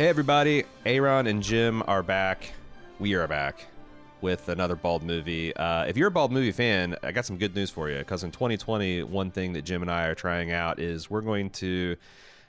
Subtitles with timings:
[0.00, 0.64] Hey, everybody.
[0.86, 2.54] Aaron and Jim are back.
[2.98, 3.66] We are back
[4.22, 5.54] with another Bald movie.
[5.54, 8.24] Uh, if you're a Bald movie fan, I got some good news for you because
[8.24, 11.96] in 2020, one thing that Jim and I are trying out is we're going to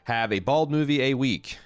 [0.05, 1.57] have a Bald movie a week.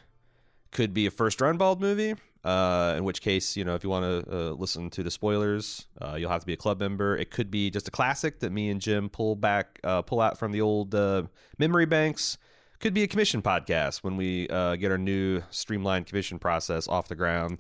[0.72, 2.16] Could be a first run Bald movie.
[2.44, 5.86] Uh, in which case, you know, if you want to uh, listen to the spoilers,
[6.02, 7.16] uh, you'll have to be a club member.
[7.16, 10.40] It could be just a classic that me and Jim pull back, uh, pull out
[10.40, 11.26] from the old uh,
[11.60, 12.40] memory banks
[12.80, 17.08] could be a commission podcast when we uh, get our new streamlined commission process off
[17.08, 17.60] the ground.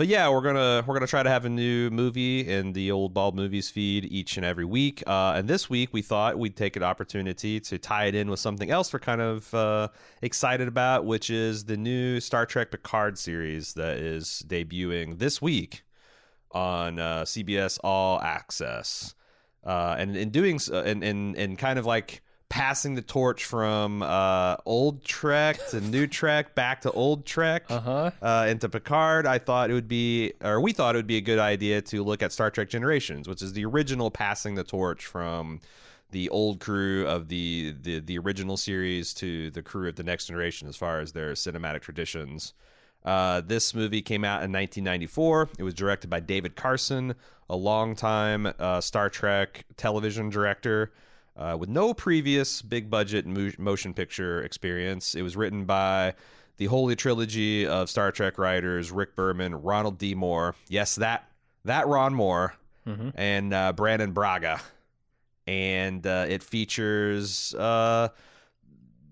[0.00, 3.12] But yeah, we're gonna we're gonna try to have a new movie in the old
[3.12, 5.02] bald movies feed each and every week.
[5.06, 8.40] Uh, and this week we thought we'd take an opportunity to tie it in with
[8.40, 9.88] something else we're kind of uh,
[10.22, 15.82] excited about, which is the new Star Trek Picard series that is debuting this week
[16.52, 19.14] on uh, CBS All Access.
[19.62, 24.02] Uh, and in doing so, and and and kind of like passing the torch from
[24.02, 28.10] uh, old Trek to new Trek back to old Trek Uh-huh.
[28.20, 31.20] uh, into Picard, I thought it would be, or we thought it would be a
[31.22, 35.06] good idea to look at Star Trek Generations, which is the original passing the torch
[35.06, 35.60] from
[36.10, 40.26] the old crew of the the, the original series to the crew of the next
[40.26, 42.52] generation as far as their cinematic traditions.
[43.04, 45.50] Uh, this movie came out in 1994.
[45.56, 47.14] It was directed by David Carson,
[47.48, 50.92] a longtime uh, Star Trek television director
[51.40, 55.14] uh, with no previous big budget mo- motion picture experience.
[55.14, 56.14] It was written by
[56.58, 60.14] the holy trilogy of Star Trek writers Rick Berman, Ronald D.
[60.14, 60.54] Moore.
[60.68, 61.28] Yes, that
[61.64, 62.54] that Ron Moore
[62.86, 63.12] Mhm.
[63.14, 64.60] and uh, Brannon Braga,
[65.46, 67.54] and uh, it features.
[67.54, 68.08] Uh,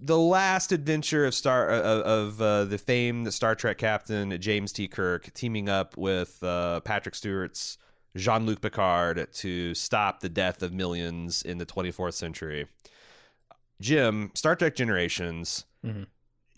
[0.00, 4.86] the last adventure of Star of, of uh, the famed Star Trek captain James T.
[4.88, 7.78] Kirk teaming up with uh, Patrick Stewart's
[8.16, 12.66] Jean Luc Picard to stop the death of millions in the 24th century.
[13.80, 16.06] Jim, Star Trek Generations, Mhm.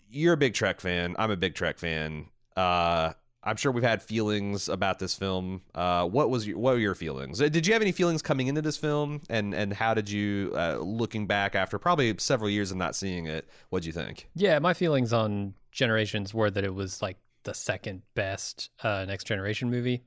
[0.09, 1.15] you're a big Trek fan.
[1.19, 2.27] I'm a big Trek fan.
[2.55, 5.61] Uh, I'm sure we've had feelings about this film.
[5.73, 7.41] Uh, what was your, what were your feelings?
[7.41, 10.51] Uh, Did you have any feelings coming into this film, and and how did you,
[10.55, 14.29] uh, looking back after probably several years of not seeing it, what would you think?
[14.35, 19.23] Yeah, my feelings on Generations were that it was like the second best uh, Next
[19.25, 20.03] Generation movie.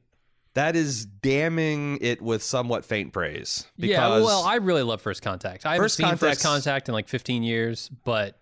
[0.55, 3.67] That is damning it with somewhat faint praise.
[3.77, 5.67] yeah, well, I really love First Contact.
[5.67, 8.39] I haven't First seen First Contact in like 15 years, but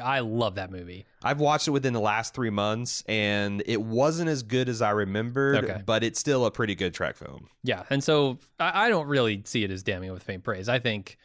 [0.00, 1.06] I love that movie.
[1.22, 4.90] I've watched it within the last three months, and it wasn't as good as I
[4.90, 5.82] remembered, Okay.
[5.84, 7.48] but it's still a pretty good Trek film.
[7.64, 10.68] Yeah, and so I, I don't really see it as damning with faint praise.
[10.68, 11.18] I think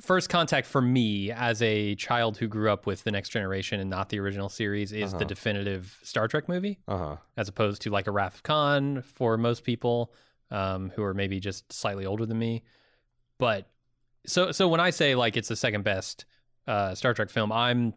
[0.00, 3.90] First Contact for me, as a child who grew up with the Next Generation and
[3.90, 5.18] not the original series, is Uh-huh.
[5.18, 6.78] the definitive Star Trek movie.
[6.86, 7.16] Uh huh.
[7.36, 10.12] as opposed to like a Wrath of Khan for most people
[10.50, 12.62] um, who are maybe just slightly older than me.
[13.38, 13.68] But
[14.26, 16.24] so so when I say like it's the second best
[16.66, 17.94] uh, Star Trek film, I'm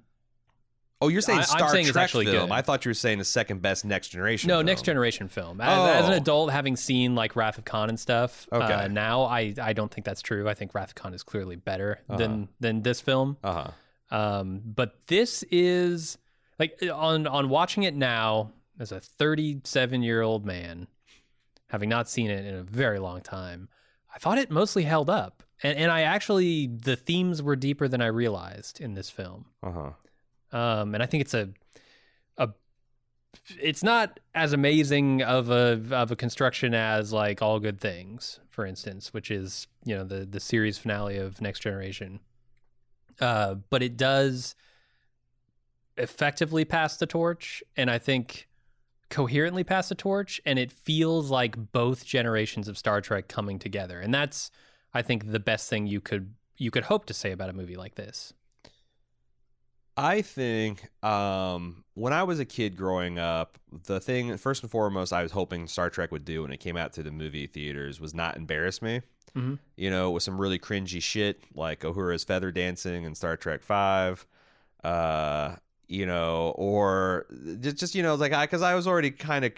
[1.01, 2.49] Oh, you're saying I- I'm Star saying Trek actually film?
[2.49, 2.53] good.
[2.53, 4.47] I thought you were saying the second best Next Generation.
[4.49, 4.65] no film.
[4.67, 5.59] next generation film.
[5.59, 6.17] As, as an Oh.
[6.17, 8.71] adult, having seen like Wrath of Khan and stuff, Okay.
[8.71, 10.47] uh, now I I don't think that's true.
[10.47, 13.37] I think Wrath of Khan is clearly better than than this film.
[13.43, 13.63] Uh
[14.11, 14.15] huh.
[14.15, 16.17] Um, but this is
[16.59, 20.87] like on on watching it now as a 37 year old man,
[21.67, 23.69] having not seen it in a very long time,
[24.13, 28.01] I thought it mostly held up, and and I actually the themes were deeper than
[28.01, 29.45] I realized in this film.
[29.63, 29.89] Uh huh.
[30.51, 31.49] Um, and I think it's a
[32.37, 32.49] a
[33.59, 38.65] it's not as amazing of a of a construction as like All Good Things, for
[38.65, 42.19] instance, which is you know the the series finale of Next Generation.
[43.19, 44.55] Uh, but it does
[45.97, 48.47] effectively pass the torch, and I think
[49.09, 53.99] coherently pass the torch, and it feels like both generations of Star Trek coming together,
[53.99, 54.51] and that's
[54.93, 57.75] I think the best thing you could you could hope to say about a movie
[57.75, 58.33] like this.
[60.01, 65.13] I think um, when I was a kid growing up, the thing first and foremost
[65.13, 68.01] I was hoping Star Trek would do when it came out to the movie theaters
[68.01, 69.01] was not embarrass me.
[69.35, 69.59] Mhm.
[69.77, 74.25] You know, with some really cringy shit like Uhura's feather dancing in Star Trek Five,
[74.83, 75.55] uh,
[75.87, 77.27] you know, or
[77.59, 79.53] just, just you know, like I because I was already kind of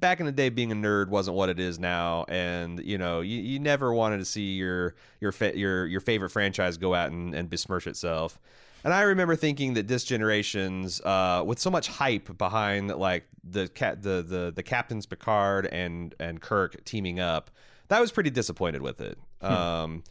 [0.00, 3.20] back in the day being a nerd wasn't what it is now, and you know,
[3.20, 7.10] you, you never wanted to see your your fa- your your favorite franchise go out
[7.12, 8.40] and, and besmirch itself.
[8.84, 13.68] And I remember thinking that this generation's, uh, with so much hype behind like the
[13.68, 17.50] cat, the the the captains Picard and and Kirk teaming up,
[17.88, 19.18] that was pretty disappointed with it.
[19.40, 20.04] Um,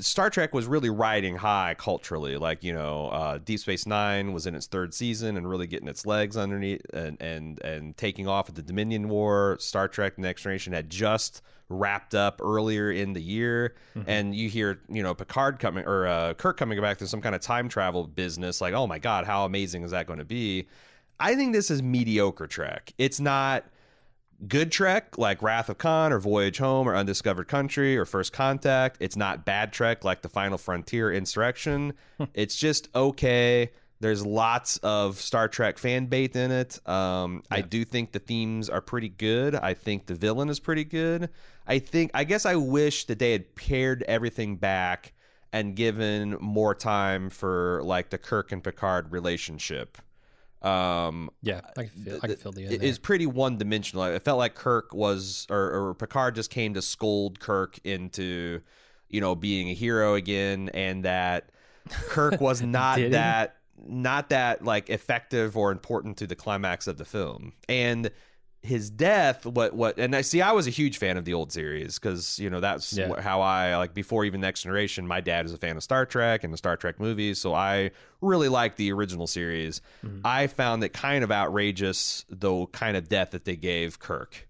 [0.00, 2.36] Star Trek was really riding high culturally.
[2.36, 5.88] Like you know, uh, Deep Space Nine was in its third season and really getting
[5.88, 9.56] its legs underneath and and and taking off at the Dominion War.
[9.60, 13.74] Star Trek: The Next Generation had just wrapped up earlier in the year,
[14.06, 17.34] and you hear you know Picard coming or uh, Kirk coming back to some kind
[17.34, 18.60] of time travel business.
[18.60, 20.68] Like, oh my god, how amazing is that going to be?
[21.20, 22.92] I think this is mediocre Trek.
[22.98, 23.64] It's not
[24.48, 28.96] good Trek like Wrath of Khan or Voyage Home or Undiscovered Country or First Contact.
[29.00, 31.94] It's not bad Trek like The Final Frontier Insurrection.
[32.34, 33.70] it's just okay.
[34.00, 36.86] There's lots of Star Trek fan bait in it.
[36.86, 39.54] Um, I do think the themes are pretty good.
[39.54, 41.30] I think the villain is pretty good.
[41.66, 45.14] I think I guess I wish that they had pared everything back
[45.52, 49.96] and given more time for like the Kirk and Picard relationship.
[50.64, 54.04] Um, Yeah, I can feel, I can feel the end pretty one dimensional.
[54.04, 58.60] It felt like Kirk was, or, or Picard just came to scold Kirk into,
[59.08, 61.50] you know, being a hero again, and that
[61.90, 63.10] Kirk was not Did he?
[63.10, 63.56] that,
[63.86, 68.10] not that like effective or important to the climax of the film, and
[68.64, 69.44] his death.
[69.44, 69.98] What what?
[69.98, 72.60] And I see, I was a huge fan of the old series because you know
[72.60, 73.20] that's Yeah.
[73.20, 75.06] how I like before even Next Generation.
[75.06, 77.90] My dad is a fan of Star Trek and the Star Trek movies, so I
[78.22, 79.82] really liked the original series.
[80.04, 80.20] Mm-hmm.
[80.24, 84.48] I found it kind of outrageous, the kind of death that they gave Kirk.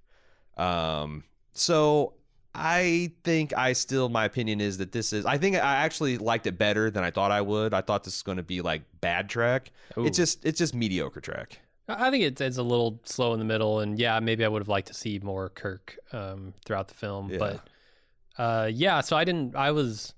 [0.57, 2.15] Um, so
[2.55, 5.27] I think I still, my opinion is that this is.
[5.27, 7.75] I think I actually liked it better than I thought I would.
[7.75, 9.73] I thought this was going to be like bad Trek.
[9.99, 10.07] Ooh.
[10.07, 11.59] It's just, it's just mediocre Trek.
[11.89, 14.61] I think it's, it's a little slow in the middle, and yeah, maybe I would
[14.63, 17.31] have liked to see more Kirk um, throughout the film.
[17.31, 17.39] Yeah.
[17.39, 17.69] But
[18.39, 19.55] uh, yeah, so I didn't.
[19.55, 20.15] I was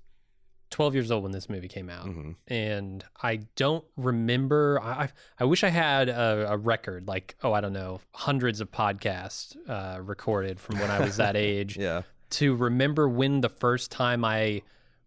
[0.69, 4.79] 12 years old when this movie came out, hmm and I don't remember.
[4.81, 5.09] I I-
[5.39, 9.55] I wish I had a, a record, like oh, I don't know, hundreds of podcasts
[9.69, 12.01] uh, recorded from when I was that age Yeah.
[12.31, 14.61] to remember when the first time I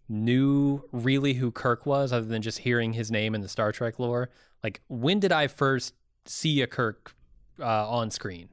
[0.09, 3.99] knew really who Kirk was, other than just hearing his name in the Star Trek
[3.99, 4.31] lore.
[4.63, 5.95] Like, when did I first
[6.27, 7.15] see a Kirk
[7.61, 8.49] uh, on screen?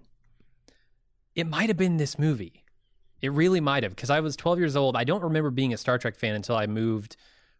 [1.35, 2.63] It might have been this movie.
[3.21, 4.95] It really might have, because I was 12 years old.
[4.95, 7.15] I don't remember being a Star Trek fan until I moved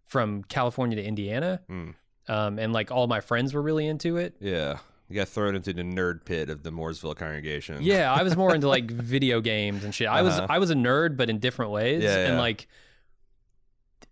[0.05, 1.61] from California to Indiana.
[1.69, 1.95] Mm.
[2.27, 4.35] Um, and like all my friends were really into it.
[4.39, 4.79] Yeah.
[5.09, 7.81] You got thrown into the nerd pit of the Mooresville congregation.
[7.81, 10.07] Yeah, I was more into like video games and shit.
[10.07, 10.47] I was Uh-huh.
[10.49, 12.03] I was a nerd, but in different ways.
[12.03, 12.67] Yeah, And like,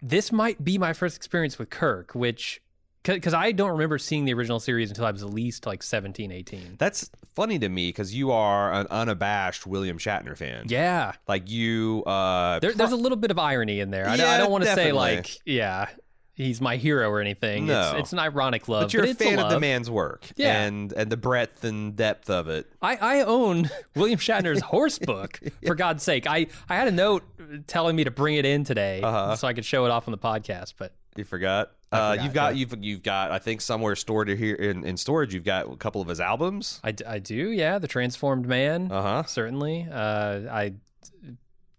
[0.01, 2.61] this might be my first experience with Kirk, which
[3.05, 6.31] because I don't remember seeing the original series until I was at least like 17,
[6.31, 6.75] 18.
[6.77, 10.65] That's funny to me because you are an unabashed William Shatner fan.
[10.67, 14.07] Yeah, Like you, uh, there, there's a little bit of irony in there.
[14.07, 15.87] I, don't- I don't want to say like, yeah,
[16.33, 17.65] he's my hero or anything.
[17.67, 17.91] No.
[17.91, 20.63] It's, it's an ironic love, but you're a it's fan of the man's work Yeah.
[20.63, 22.67] and and the breadth and depth of it.
[22.81, 26.27] I, I own William Shatner's horse book, for God's sake.
[26.27, 27.23] I, I had a note
[27.67, 29.35] telling me to bring it in today Uh-huh.
[29.35, 31.71] so I could show it off on the podcast, but You forgot.
[31.91, 32.59] Uh, forgot, you've got yeah.
[32.59, 35.33] you've you've got I think somewhere stored here in, in storage.
[35.33, 36.79] You've got a couple of his albums.
[36.83, 37.79] I, d- I do, yeah.
[37.79, 39.23] The Transformed Man, Uh huh.
[39.23, 39.87] certainly.
[39.91, 40.73] Uh, I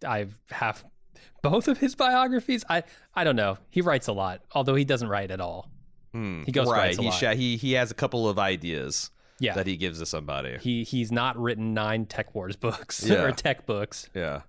[0.07, 0.85] I have
[1.43, 2.65] both of his biographies.
[2.69, 2.83] I
[3.15, 3.59] I don't know.
[3.71, 5.71] He writes a lot, although he doesn't write at all.
[6.13, 6.99] He goes right.
[6.99, 10.57] He, sha- he he has a couple of ideas Yeah, that he gives to somebody.
[10.59, 13.23] he he's not written nine Tech Wars books Yeah.
[13.23, 14.09] or tech books.
[14.15, 14.43] Yeah.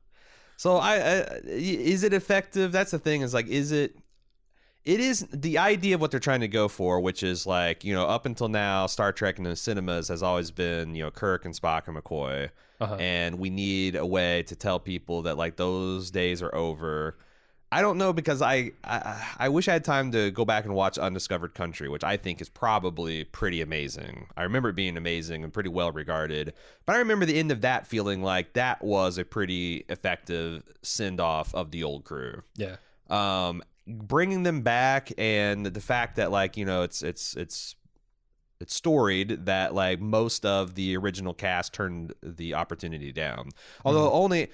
[0.56, 2.72] So I, I is it effective?
[2.72, 3.22] That's the thing.
[3.22, 3.98] Is like is it?
[4.88, 7.94] It is the idea of what they're trying to go for, which is like you
[7.94, 11.44] know up until now, Star Trek in the cinemas has always been you know Kirk
[11.46, 12.96] and Spock and McCoy, Uh-huh.
[12.96, 17.18] and we need a way to tell people that like those days are over.
[17.70, 20.74] I don't know because I, I I wish I had time to go back and
[20.74, 24.28] watch Undiscovered Country, which I think is probably pretty amazing.
[24.38, 26.54] I remember it being amazing and pretty well regarded,
[26.86, 31.20] but I remember the end of that feeling like that was a pretty effective send
[31.20, 32.42] off of the old crew.
[32.56, 32.78] Yeah,
[33.10, 37.76] Um, bringing them back and the fact that like you know it's it's it's
[38.60, 43.50] it's storied that like most of the original cast turned the opportunity down.
[43.86, 44.50] Although only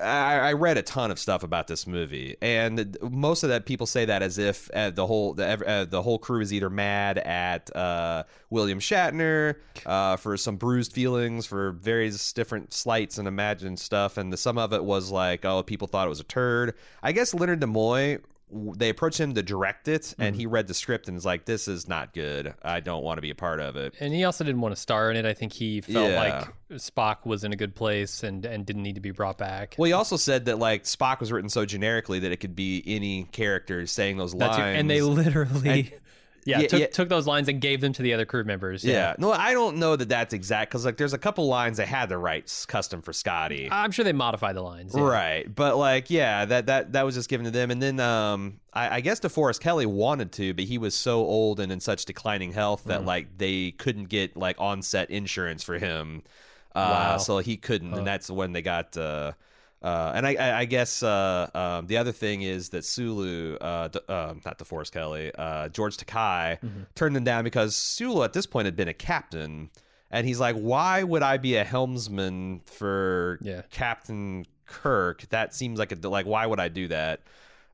[0.00, 3.86] I, I read a ton of stuff about this movie, and most of that people
[3.86, 7.18] say that as if uh, the whole the, uh, the whole crew is either mad
[7.18, 13.78] at uh, William Shatner uh, for some bruised feelings for various different slights and imagined
[13.78, 16.74] stuff, and the, some of it was like, oh, people thought it was a turd.
[17.02, 18.20] I guess Leonard Nimoy.
[18.50, 20.40] They approached him to direct it, and mm-hmm.
[20.40, 22.54] he read the script and was like, "This is not good.
[22.62, 24.80] I don't want to be a part of it." and he also didn't want to
[24.80, 25.24] star in it.
[25.24, 26.44] I think he felt Yeah.
[26.68, 29.74] like Spock was in a good place and and didn't need to be brought back.
[29.78, 32.82] Well, he also said that like Spock was written so generically that it could be
[32.86, 34.76] any character saying those That's lines.
[34.76, 34.80] it.
[34.80, 35.94] and they literally.
[36.46, 36.86] Yeah, Yeah, took, yeah.
[36.88, 38.84] took those lines and gave them to the other crew members.
[38.84, 39.14] yeah.
[39.18, 42.10] no, I don't know that that's exact because like there's a couple lines they had
[42.10, 43.68] the write s- custom for Scotty.
[43.70, 44.94] I'm sure they modified the lines.
[44.94, 45.02] yeah.
[45.02, 48.60] Right, but like, yeah, that that that was just given to them, and then um,
[48.72, 52.04] I, I guess DeForest Kelley wanted to, but he was so old and in such
[52.04, 56.22] declining health that like they couldn't get like on set insurance for him,
[56.74, 57.16] uh, Wow.
[57.18, 59.32] so he couldn't, and that's when they got uh,
[59.84, 63.88] Uh, and I, I, I guess uh, um, the other thing is that Sulu, uh,
[63.88, 66.58] D- um, not DeForest Kelley, uh, George Takei
[66.94, 69.68] turned him down because Sulu at this point had been a captain,
[70.10, 73.60] and he's like, "Why would I be a helmsman for Yeah.
[73.70, 75.26] Captain Kirk?
[75.28, 77.20] That seems like a like why would I do that?"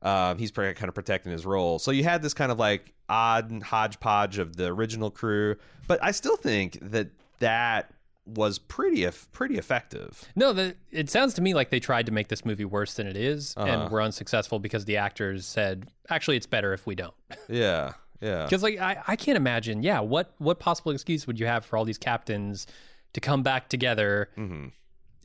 [0.03, 1.79] Um, he's kind of protecting his role.
[1.79, 5.55] So you had this kind of like odd hodgepodge of the original crew,
[5.87, 7.93] but I still think that that
[8.35, 10.25] was pretty pretty effective.
[10.37, 13.07] No, the, it sounds to me like they tried to make this movie worse than
[13.07, 13.69] it is Uh-huh.
[13.69, 17.15] and were unsuccessful because the actors said, actually, it's better if we don't.
[17.49, 18.45] Yeah, yeah.
[18.45, 21.77] Because like I, I can't imagine, yeah, what what possible excuse would you have for
[21.77, 22.67] all these captains
[23.15, 24.69] to come back together hmm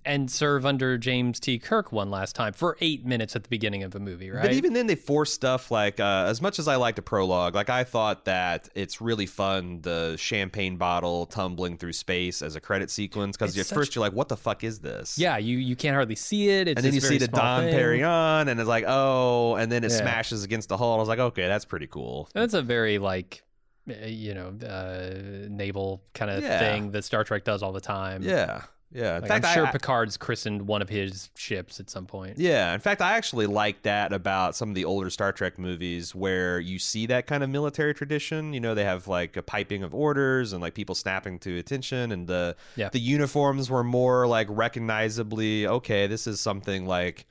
[0.05, 1.57] and serve under James T.
[1.59, 4.41] Kirk one last time for eight minutes at the beginning of a movie, right?
[4.43, 7.55] But even then, they force stuff like uh, as much as I like the prologue,
[7.55, 12.62] like I thought that it's really fun the champagne bottle tumbling through space as a
[12.62, 15.17] credit sequence because at It's first you're like, what the fuck is this?
[15.17, 16.67] yeah, you you can't hardly see it.
[16.67, 17.74] It's and then you see the Don thing.
[17.74, 19.97] Perignon, and it's like, oh, and then it Yeah.
[20.01, 20.93] smashes against the hull.
[20.93, 22.29] I was like, okay, that's pretty cool.
[22.33, 23.43] That's a very like
[23.89, 26.59] uh, you know uh, naval kind of Yeah.
[26.59, 28.24] thing that Star Trek does all the time.
[28.24, 28.62] Yeah,
[28.92, 29.15] yeah.
[29.18, 32.38] In Like, fact, I'm sure I, Picard's christened one of his ships at some point.
[32.38, 36.13] Yeah, in fact, I actually like that about some of the older Star Trek movies
[36.15, 38.54] where you see that kind of military tradition.
[38.54, 42.12] You know, they have like a piping of orders and like people snapping to attention,
[42.12, 42.89] and the Yeah.
[42.89, 46.08] the uniforms were more like recognizably okay.
[46.08, 47.25] This is something like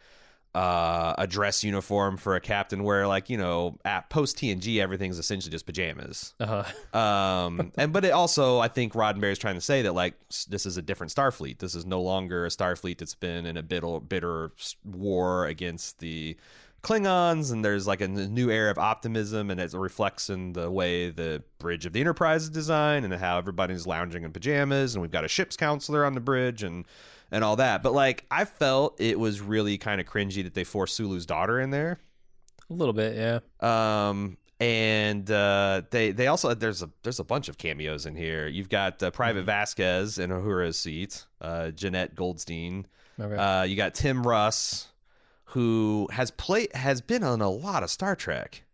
[0.54, 5.18] uh, a dress uniform for a captain, where like you know at post TNG everything's
[5.18, 6.34] essentially just pajamas.
[6.40, 6.99] Uh-huh.
[6.99, 10.14] Um, and but it also, I think Roddenberry's trying to say that like
[10.49, 11.58] this is a different Starfleet.
[11.58, 14.52] This is no longer a Starfleet that's been in a bitter, bitter
[14.84, 16.37] war against the
[16.84, 21.10] Klingons, and there's like a new era of optimism, and it reflects in the way
[21.10, 25.10] the bridge of the Enterprise is designed, and how everybody's lounging in pajamas, and we've
[25.10, 26.84] got a ship's counselor on the bridge, and
[27.32, 27.82] and all that.
[27.82, 31.60] But like, I felt it was really kind of cringy that they forced Sulu's daughter
[31.60, 31.98] in there.
[32.70, 33.40] A little bit, yeah.
[34.08, 38.46] Um, and uh, they they also there's a there's a bunch of cameos in here.
[38.46, 39.46] You've got uh, Private Mm-hmm.
[39.46, 42.86] Vasquez in Uhura's seat, uh, Jenette Goldstein.
[43.20, 43.36] Okay.
[43.36, 44.88] Uh, you got Tim Russ,
[45.54, 48.64] who has played has been on a lot of Star Trek.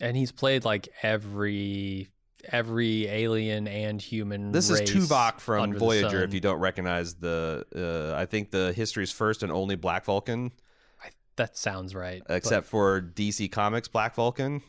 [0.00, 2.08] and he's played like every
[2.52, 4.52] every alien and human.
[4.52, 6.22] This is Tuvok from Voyager.
[6.22, 10.52] If you don't recognize the, uh, I think the history's first and only Black Vulcan,
[11.36, 12.22] that sounds right.
[12.26, 14.62] but- except for DC Comics Black Vulcan.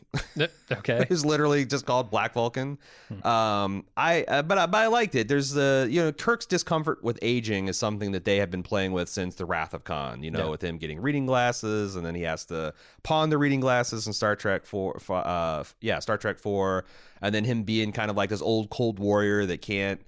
[0.71, 2.77] okay, It's literally just called Black Vulcan.
[3.09, 3.27] Hmm.
[3.27, 5.27] Um, I uh, but I, but I liked it.
[5.27, 8.91] There's the you know Kirk's discomfort with aging is something that they have been playing
[8.91, 10.23] with since the Wrath of Khan.
[10.23, 10.49] You know, Yeah.
[10.49, 14.13] with him getting reading glasses, and then he has to pawn the reading glasses in
[14.13, 14.99] Star Trek four.
[14.99, 16.85] for- Uh, yeah, Star Trek four,
[17.21, 20.01] and then him being kind of like this old cold warrior that can't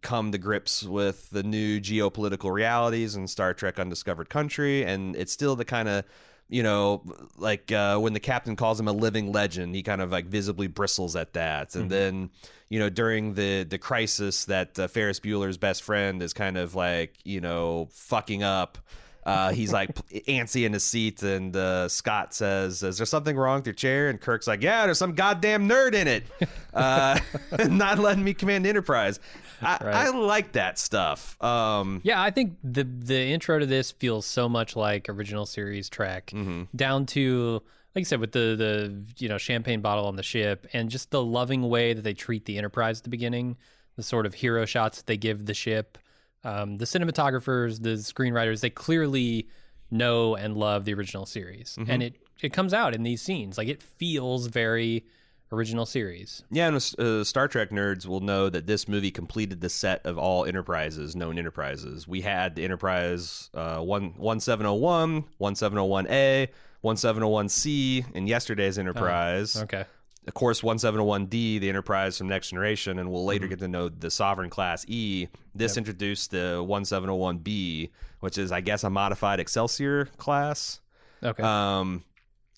[0.00, 5.32] come to grips with the new geopolitical realities in Star Trek Undiscovered Country and it's
[5.32, 6.04] still the kind of
[6.48, 7.02] you know
[7.36, 10.66] like uh, when the captain calls him a living legend he kind of like visibly
[10.66, 12.30] bristles at that and then
[12.68, 16.74] you know during the the crisis that uh, Ferris Bueller's best friend is kind of
[16.74, 18.78] like you know fucking up
[19.24, 19.94] uh, he's like
[20.28, 24.08] antsy in his seat, and uh, Scott says, "Is there something wrong with your chair?"
[24.08, 26.24] And Kirk's like, "Yeah, there's some goddamn nerd in it,
[26.74, 27.18] uh,
[27.68, 29.20] not letting me command Enterprise."
[29.66, 29.94] I, Right.
[29.94, 31.42] I like that stuff.
[31.42, 35.88] Um, yeah, I think the the intro to this feels so much like original series
[35.88, 36.64] Trek, Mm-hmm.
[36.76, 37.62] down to
[37.94, 41.10] like you said with the the you know champagne bottle on the ship and just
[41.10, 43.56] the loving way that they treat the Enterprise at the beginning,
[43.96, 45.98] the sort of hero shots that they give the ship.
[46.44, 49.48] Um, the cinematographers, the screenwriters, they clearly
[49.90, 51.90] know and love the original series, Mm-hmm.
[51.90, 53.56] and it it comes out in these scenes.
[53.58, 55.04] Like it feels very
[55.52, 56.42] original series.
[56.50, 60.18] Yeah, and uh, Star Trek nerds will know that this movie completed the set of
[60.18, 62.08] all Enterprises, known Enterprises.
[62.08, 66.48] We had the Enterprise uh, one one seven zero one, one seven zero one A,
[66.80, 69.62] one seven zero one C, and yesterday's Enterprise.
[69.62, 69.84] Okay.
[70.26, 73.48] Of course, one seven zero one D, the Enterprise from Next Generation, and we'll later
[73.48, 75.26] get to know the Sovereign Class E.
[75.54, 77.90] This introduced the one seven zero one B,
[78.20, 80.80] which is, I guess, a modified Excelsior class.
[81.24, 81.42] Okay.
[81.42, 82.04] Um,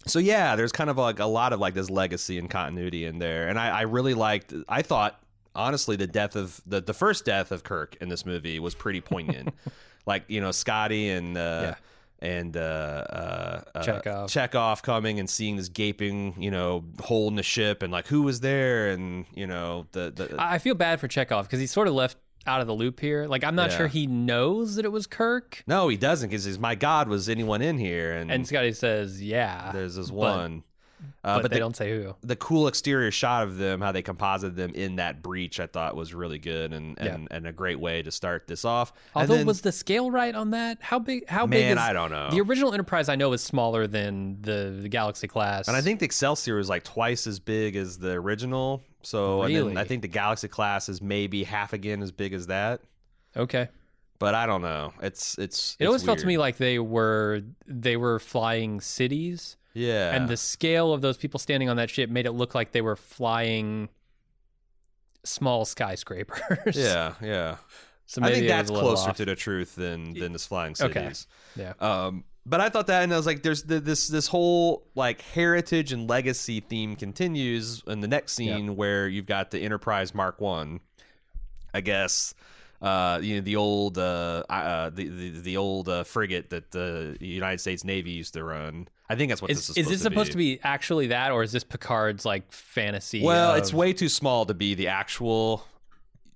[0.07, 3.19] so yeah, there's kind of like a lot of like this legacy and continuity in
[3.19, 4.53] there, and I, I really liked.
[4.69, 5.21] I thought
[5.55, 9.01] honestly, the death of the the first death of Kirk in this movie was pretty
[9.01, 9.55] poignant.
[10.07, 11.37] like you know, Scotty and.
[11.37, 11.75] Uh, Yeah.
[12.21, 14.31] And uh, uh, uh, Chekhov.
[14.31, 18.23] Chekhov coming and seeing this gaping, you know, hole in the ship, and like who
[18.23, 21.73] was there, and you know the the I I feel bad for Chekhov because he's
[21.73, 23.27] sort of left out of the loop here.
[23.27, 23.77] Like I'm not Yeah.
[23.79, 25.63] sure he knows that it was Kirk.
[25.67, 28.13] no, he doesn't because my God, was anyone in here?
[28.15, 30.63] And, And Scotty says, "Yeah." there's this but- one.
[31.23, 32.15] Uh, but, but they the, don't say who.
[32.23, 35.95] the cool exterior shot of them, how they composited them in that breach, I thought
[35.97, 37.15] was really good and Yeah.
[37.15, 38.93] and, and a great way to start this off.
[39.15, 40.79] Although then- was the scale right on that?
[40.81, 41.29] How big?
[41.29, 42.31] How big man, I don't know.
[42.31, 43.11] the original Enterprise?
[43.11, 46.71] I know is smaller than the, the Galaxy class, And I think the Excelsior was
[46.71, 48.83] like twice as big as the original.
[49.05, 49.77] So Really?
[49.77, 52.81] I think the Galaxy class is maybe half again as big as that.
[53.37, 53.69] okay.
[54.21, 54.93] But I don't know.
[55.03, 55.77] It's it's.
[55.79, 60.15] It always felt to me like they were they were flying cities, yeah.
[60.15, 62.81] and the scale of those people standing on that ship made it look like they
[62.81, 63.89] were flying
[65.25, 66.77] small skyscrapers.
[66.77, 67.57] yeah yeah.
[68.07, 69.17] so I maybe think that's closer off.
[69.17, 70.93] to the truth than than this flying Okay.
[71.03, 71.27] cities.
[71.57, 71.73] Yeah.
[71.81, 75.23] Um, but I thought that, and I was like, "There's the, this this whole like
[75.23, 80.41] heritage and legacy theme continues in the next scene where you've got the Enterprise Mark
[80.41, 80.81] One,
[81.73, 82.35] I guess."
[82.83, 87.17] Uh, you know the old uh, uh the the, the old uh, frigate that the
[87.19, 88.89] United States Navy used to run.
[89.09, 89.77] I think that's what Is, this is.
[89.77, 93.23] is this supposed supposed to be actually that, or is this Picard's like fantasy?
[93.23, 95.67] Well, of- it's way too small to be the actual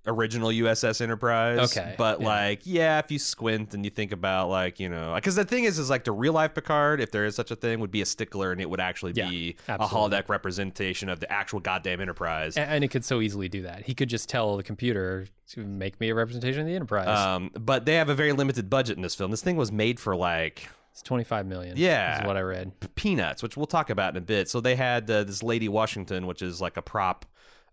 [0.09, 1.77] original USS Enterprise.
[1.77, 2.27] Okay, But yeah.
[2.27, 5.65] like, yeah, if you squint and you think about like, you know, because the thing
[5.65, 8.01] is, is like the real life Picard, if there is such a thing, would be
[8.01, 9.85] a stickler and it would actually Yeah, be absolutely.
[10.17, 12.57] a holodeck representation of the actual goddamn Enterprise.
[12.57, 13.85] A- and it could so easily do that.
[13.85, 17.09] He could just tell the computer to make me a representation of the Enterprise.
[17.09, 19.31] Um, but they have a very limited budget in this film.
[19.31, 21.77] This thing was made for like it's twenty five million.
[21.77, 22.21] Yeah.
[22.23, 22.73] is what I read.
[22.97, 24.49] peanuts, which we'll talk about in a bit.
[24.49, 27.25] So they had uh, this Lady Washington, which is like a prop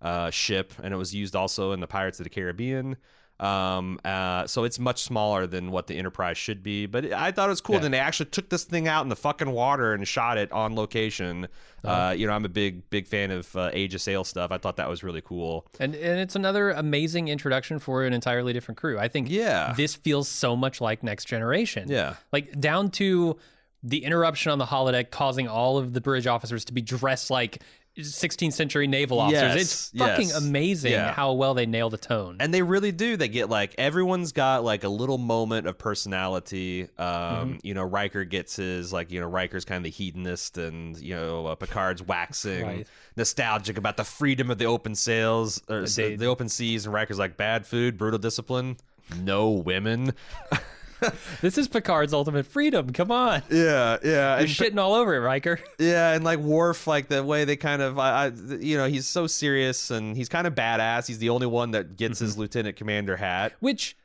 [0.02, 2.98] uh, ship, and it was used also in the Pirates of the Caribbean.
[3.38, 7.48] Um, uh, so it's much smaller than what the Enterprise should be, but I thought
[7.48, 7.76] it was cool.
[7.76, 7.82] Yeah.
[7.82, 10.74] Then they actually took this thing out in the fucking water and shot it on
[10.74, 11.50] location.
[11.84, 12.08] Uh-huh.
[12.08, 14.52] Uh, you know, I'm a big, big fan of uh, Age of Sail stuff.
[14.54, 15.68] I thought that was really cool.
[15.82, 18.98] And and it's another amazing introduction for an entirely different crew.
[18.98, 19.74] I think Yeah.
[19.76, 21.90] this feels so much like Next Generation.
[21.90, 22.16] Yeah.
[22.32, 23.36] Like down to
[23.84, 27.62] the interruption on the holodeck causing all of the bridge officers to be dressed like
[27.98, 29.42] 16th century naval officers.
[29.42, 30.38] Yes, It's fucking yes.
[30.38, 31.14] amazing Yeah.
[31.14, 32.38] how well they nail the tone.
[32.40, 33.16] And they really do.
[33.18, 36.90] They get like everyone's got like a little moment of personality.
[36.98, 37.56] Um, Mm-hmm.
[37.64, 41.16] You know, Riker gets his like you know Riker's kind of the hedonist, and you
[41.16, 42.88] know uh, Picard's waxing Right.
[43.18, 47.20] nostalgic about the freedom of the open sails or They- the open seas, and Riker's
[47.20, 48.78] like bad food, brutal discipline,
[49.22, 50.14] no women.
[51.42, 52.92] this is Picard's ultimate freedom.
[52.92, 53.42] Come on.
[53.50, 55.60] Yeah, yeah, You're and shitting all over it, Riker.
[55.80, 59.06] Yeah, and like Worf, like the way they kind of, I, I, you know, he's
[59.08, 61.08] so serious and he's kind of badass.
[61.08, 62.26] He's the only one that gets Mm-hmm.
[62.26, 63.54] his lieutenant commander hat.
[63.60, 63.98] Which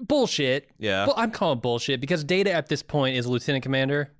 [0.00, 0.68] bullshit.
[0.78, 1.06] Yeah.
[1.06, 4.10] Well, I'm calling bullshit because Data at this point is lieutenant commander.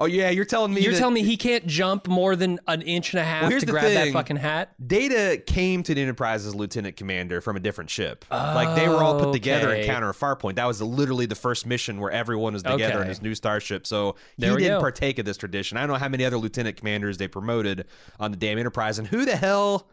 [0.00, 2.82] Oh yeah, you're telling me You're that telling me he can't jump more than an
[2.82, 4.72] inch and a half here's to grab that fucking hat?
[4.86, 8.24] Data came to the Enterprise as lieutenant commander from a different ship.
[8.30, 9.86] like they were all put together in Okay.
[9.86, 10.54] Counter Farpoint.
[10.54, 13.08] That was literally the first mission where everyone was together in Okay.
[13.08, 13.86] this new starship.
[13.88, 14.80] So There he didn't go.
[14.82, 15.76] partake of this tradition.
[15.76, 17.86] I don't know how many other lieutenant commanders they promoted
[18.20, 19.88] on the damn Enterprise, and who the hell.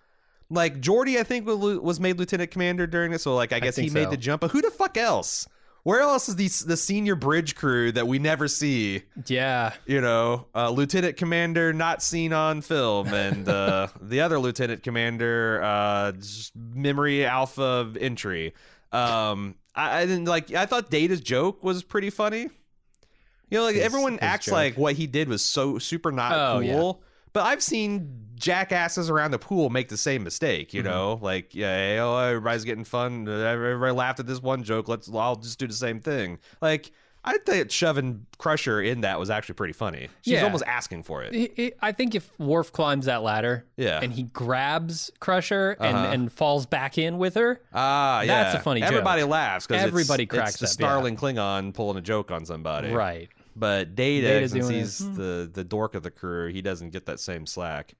[0.52, 3.24] Like Geordi, I think was made lieutenant commander during this.
[3.24, 4.42] So like, I guess he think made the jump.
[4.42, 5.48] But who the fuck else?
[5.86, 9.04] Where else is the the senior bridge crew that we never see?
[9.28, 9.74] Yeah.
[9.86, 15.62] you know, uh, lieutenant commander not seen on film, and uh, the other lieutenant commander
[15.64, 16.14] uh,
[16.56, 18.56] memory alpha entry.
[18.92, 20.52] Um, I, I didn't like.
[20.54, 22.50] I thought Data's joke was pretty funny.
[23.52, 24.54] You know, like His- everyone his acts joke.
[24.54, 27.04] like what he did was so super not Oh, cool.
[27.36, 30.70] But I've seen jackasses around the pool make the same mistake.
[30.70, 30.78] Mm-hmm.
[30.78, 33.28] You know, like yeah, oh, everybody's getting fun.
[33.28, 34.88] Everybody laughed at this one joke.
[34.88, 36.40] Let's I'll just do the same thing.
[36.62, 36.92] Like
[37.26, 40.08] I think shoving Crusher in that was actually pretty funny.
[40.22, 40.44] She's Yeah.
[40.46, 41.76] almost asking for it.
[41.82, 44.00] I- think if Worf climbs that ladder Yeah.
[44.02, 46.08] and he grabs Crusher and, Uh-huh.
[46.14, 48.92] and falls back in with her, Ah, yeah, That's a funny joke.
[48.92, 50.94] Everybody laughs because Everybody it's, cracks it's the up, yeah.
[50.96, 52.92] snarling Klingon pulling a joke on somebody.
[52.92, 53.28] right.
[53.56, 54.80] But Data, Data since doing it.
[54.80, 57.96] he's the the dork of the crew, he doesn't get that same slack.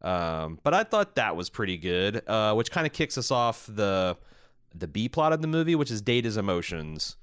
[0.00, 3.66] Um, but I thought that was pretty good, uh, which kind of kicks us off
[3.68, 4.16] the
[4.74, 7.16] the B plot of the movie, which is Data's emotions.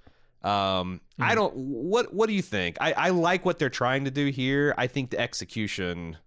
[0.44, 1.24] Um, Hmm.
[1.24, 1.54] I don't.
[1.56, 2.78] What What do you think?
[2.80, 4.74] I, I like what they're trying to do here.
[4.78, 6.18] I think the execution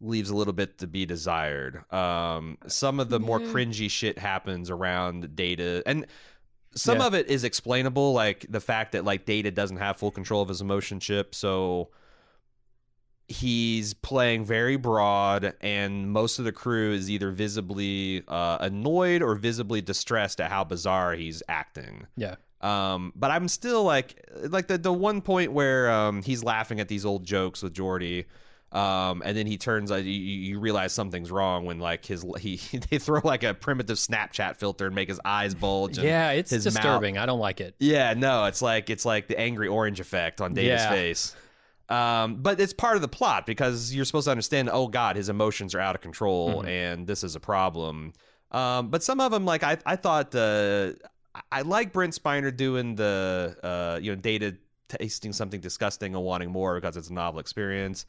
[0.00, 1.82] leaves a little bit to be desired.
[1.92, 3.48] Um, some of the more Yeah.
[3.48, 6.06] cringy shit happens around Data, and
[6.74, 7.06] some Yeah.
[7.06, 10.48] of it is explainable, like the fact that like Data doesn't have full control of
[10.48, 11.88] his emotion chip, so
[13.26, 19.34] he's playing very broad, and most of the crew is either visibly uh, annoyed or
[19.34, 22.06] visibly distressed at how bizarre he's acting.
[22.16, 22.36] Yeah.
[22.60, 26.88] Um, but I'm still like, like the the one point where um he's laughing at
[26.88, 28.24] these old jokes with Geordi,
[28.72, 32.56] um, and then he turns, uh, you, you realize something's wrong when like his he
[32.90, 35.96] they throw like a primitive Snapchat filter and make his eyes bulge.
[35.98, 37.16] And Yeah, it's his mouth- disturbing.
[37.18, 37.74] I don't like it.
[37.78, 40.90] yeah, no, it's like it's like the angry orange effect on Data's Yeah.
[40.90, 41.34] face.
[41.88, 44.68] Um, but it's part of the plot because you're supposed to understand.
[44.70, 46.68] Oh God, his emotions are out of control, Mhm.
[46.68, 48.12] and this is a problem.
[48.50, 50.92] Um, but some of them, like I, I thought, uh,
[51.34, 54.56] I- I like Brent Spiner doing the, uh, you know, data
[54.88, 58.04] tasting something disgusting and wanting more because it's a novel experience.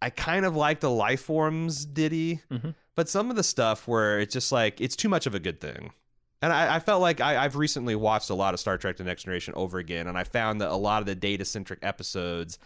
[0.00, 2.74] I kind of like the life forms ditty, Mhm.
[2.94, 5.60] but some of the stuff where it's just like it's too much of a good
[5.60, 5.92] thing.
[6.40, 9.04] And I, I felt like I, I've recently watched a lot of Star Trek: The
[9.04, 12.58] Next Generation over again, and I found that a lot of the data centric episodes,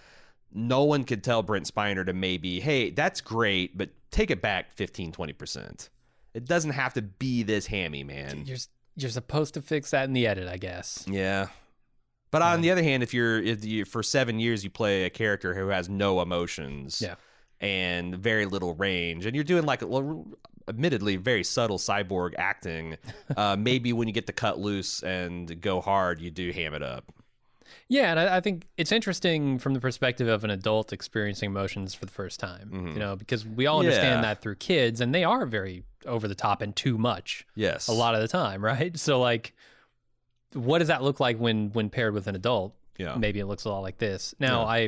[0.53, 4.73] no one could tell Brent Spiner to maybe, hey, that's great, but take it back
[4.75, 5.88] 15, 20%.
[6.35, 8.42] It doesn't have to be this hammy, man.
[8.45, 8.59] You're
[8.95, 11.07] you're supposed to fix that in the edit, I guess.
[11.09, 11.49] Yeah.
[12.33, 15.11] But on the other hand, if you're if you, for seven years you play a
[15.11, 17.14] character who has no emotions, Yeah.
[17.61, 20.27] and very little range, and you're doing like, well,
[20.66, 22.97] admittedly, very subtle cyborg acting,
[23.37, 26.83] uh, maybe when you get to cut loose and go hard, you do ham it
[26.83, 27.12] up.
[27.88, 31.95] Yeah, and I, I think it's interesting from the perspective of an adult experiencing emotions
[31.95, 32.71] for the first time.
[32.73, 32.95] Mhm.
[32.95, 34.23] You know, because we all understand Yeah.
[34.23, 37.92] that through kids, and they are very over the top and too much Yes, a
[37.92, 38.99] lot of the time, right?
[38.99, 39.55] So, like,
[40.54, 42.74] what does that look like when when paired with an adult?
[42.98, 44.34] Yeah, Maybe it looks a lot like this.
[44.38, 44.66] Now, Yeah.
[44.66, 44.78] I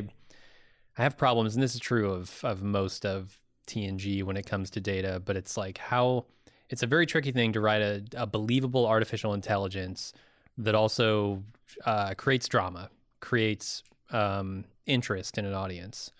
[0.97, 4.69] I have problems, and this is true of of most of TNG when it comes
[4.71, 6.25] to data, but it's like how
[6.69, 10.13] it's a very tricky thing to write a, a believable artificial intelligence
[10.57, 11.43] that also
[11.85, 16.11] uh, creates drama, creates um, interest in an audience,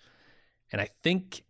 [0.72, 1.42] and I think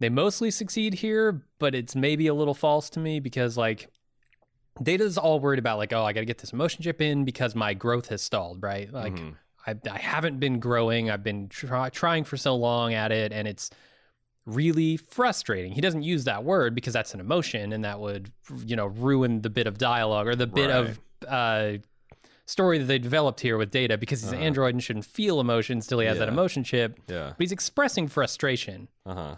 [0.00, 3.88] they mostly succeed here, but it's maybe a little false to me because like
[4.82, 7.54] Data's all worried about like, oh, I got to get this emotion chip in because
[7.54, 8.92] my growth has stalled, right?
[8.92, 9.34] Like, Mhm.
[9.66, 11.10] I, I haven't been growing.
[11.10, 13.70] I've been try, trying for so long at it, and it's
[14.44, 15.70] really frustrating.
[15.72, 18.32] He doesn't use that word because that's an emotion, and that would,
[18.66, 21.74] you know, ruin the bit of dialogue or the bit of uh,
[22.46, 24.46] story that they developed here with Data because he's an Uh-huh.
[24.46, 26.98] android and shouldn't feel emotions till he has that emotion chip.
[27.06, 28.88] yeah, But he's expressing frustration.
[29.06, 29.36] uh huh,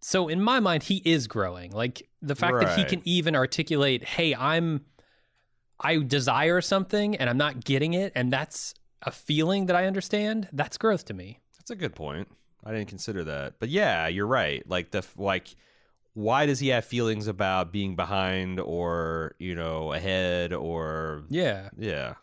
[0.00, 1.72] So in my mind, he is growing.
[1.72, 4.86] Like the fact that he can even articulate, "Hey, I'm,
[5.78, 10.48] I desire something and I'm not getting it, and that's a feeling that I understand."
[10.52, 11.40] That's growth to me.
[11.58, 12.28] that's a good point.
[12.64, 14.66] I didn't consider that, but yeah, you're right.
[14.68, 15.54] Like the like,
[16.14, 22.14] why does he have feelings about being behind or you know ahead or Yeah, yeah,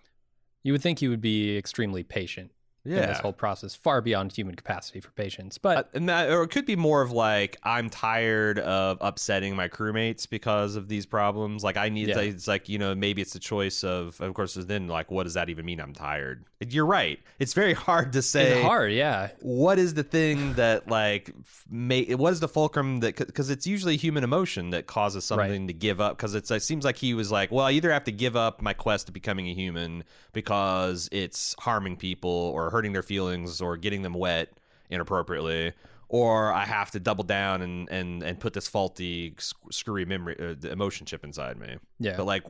[0.64, 2.52] you would think he would be extremely patient
[2.96, 5.58] in this whole process, far beyond human capacity for patience.
[5.58, 9.56] But Uh, and that, or it could be more of like I'm tired of upsetting
[9.56, 11.64] my crewmates because of these problems.
[11.64, 12.20] Like I need, Yeah.
[12.20, 14.54] it's like you know maybe it's a choice of, of course.
[14.56, 15.80] Then like, what does that even mean?
[15.80, 16.46] I'm tired.
[16.68, 17.20] You're right.
[17.40, 18.54] It's very hard to say.
[18.58, 18.92] it's hard.
[18.92, 21.32] Yeah, What is the thing that like
[21.70, 22.12] make?
[22.12, 23.16] What is the fulcrum that?
[23.18, 26.18] Because it's usually human emotion that causes something to give up.
[26.18, 28.62] Because it's it seems like he was like, well, I either have to give up
[28.62, 33.76] my quest to becoming a human because it's harming people or hurting their feelings or
[33.76, 34.50] getting them wet
[34.92, 35.74] inappropriately,
[36.10, 39.36] or I have to double down and and and put this faulty
[39.72, 41.78] screwy memory uh, emotion chip inside me.
[42.00, 42.16] yeah.
[42.16, 42.44] But like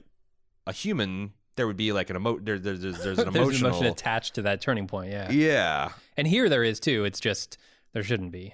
[0.66, 2.40] a human, there would be like an emo.
[2.40, 5.12] There, there, there's there's an There's an emotion attached to that turning point.
[5.12, 5.92] Yeah, yeah.
[6.18, 7.06] and here there is too.
[7.06, 7.58] It's just
[7.94, 8.54] there shouldn't be,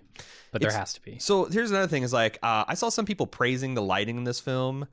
[0.52, 1.18] but there It's- has to be.
[1.20, 4.24] So here's another thing: is like uh, I saw some people praising the lighting in
[4.26, 4.88] this film.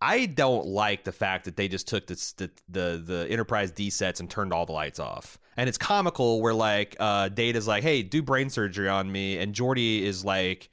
[0.00, 3.90] I don't like the fact that they just took this, the the the Enterprise D
[3.90, 5.38] sets and turned all the lights off.
[5.56, 9.54] And it's comical where like uh, Data's like, "Hey, do brain surgery on me," and
[9.54, 10.68] Geordi is like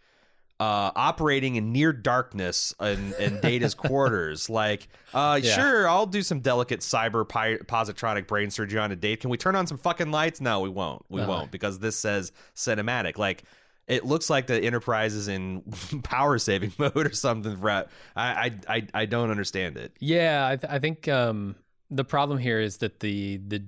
[0.59, 4.49] uh, operating in near darkness in, in Data's quarters.
[4.49, 5.55] Like, uh, Yeah.
[5.55, 9.19] sure, I'll do some delicate cyber pi- positronic brain surgery on a date.
[9.21, 10.39] Can we turn on some fucking lights?
[10.39, 11.03] No, we won't.
[11.09, 11.29] We Uh-huh.
[11.31, 13.17] won't because this says cinematic.
[13.17, 13.43] Like,
[13.87, 15.63] it looks like the Enterprise is in
[16.03, 17.57] power saving mode or something.
[17.65, 17.83] I,
[18.15, 19.91] I I I don't understand it.
[19.99, 21.55] Yeah, I, th- I think um,
[21.89, 23.63] the problem here is that the the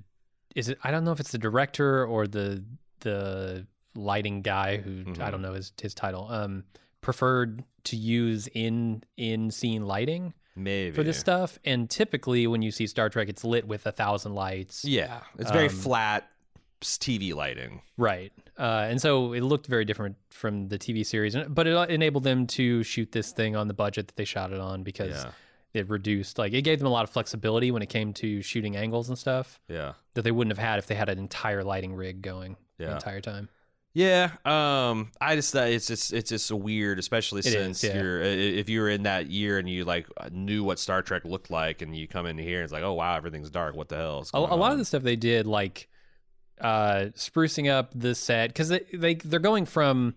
[0.56, 0.78] is it.
[0.82, 2.64] I don't know if it's the director or the
[3.00, 5.30] the lighting guy who I Mhm.
[5.30, 6.64] don't know his his title um,
[7.00, 11.58] preferred to use in in scene lighting Maybe for this stuff.
[11.64, 14.84] And typically, when you see Star Trek, it's lit with a thousand lights.
[14.84, 16.28] Yeah, it's very Um, flat
[16.82, 17.82] TV lighting.
[17.96, 18.32] Right.
[18.58, 22.46] Uh, and so it looked very different from the TV series, but it enabled them
[22.48, 25.30] to shoot this thing on the budget that they shot it on because Yeah,
[25.74, 28.76] it reduced, like, it gave them a lot of flexibility when it came to shooting
[28.76, 29.92] angles and stuff yeah.
[30.14, 33.20] that they wouldn't have had if they had an entire lighting rig going the entire
[33.20, 33.48] time.
[33.94, 37.98] Yeah, um, I just uh, it's just it's just weird, especially is, since yeah.
[37.98, 41.50] you're if you were in that year and you like knew what Star Trek looked
[41.50, 43.74] like, and you come in here and it's like, oh wow, everything's dark.
[43.74, 44.20] What the hell?
[44.20, 45.88] Is A, a lot of the stuff they did, like
[46.60, 50.14] uh, sprucing up the set, because they, they they're going from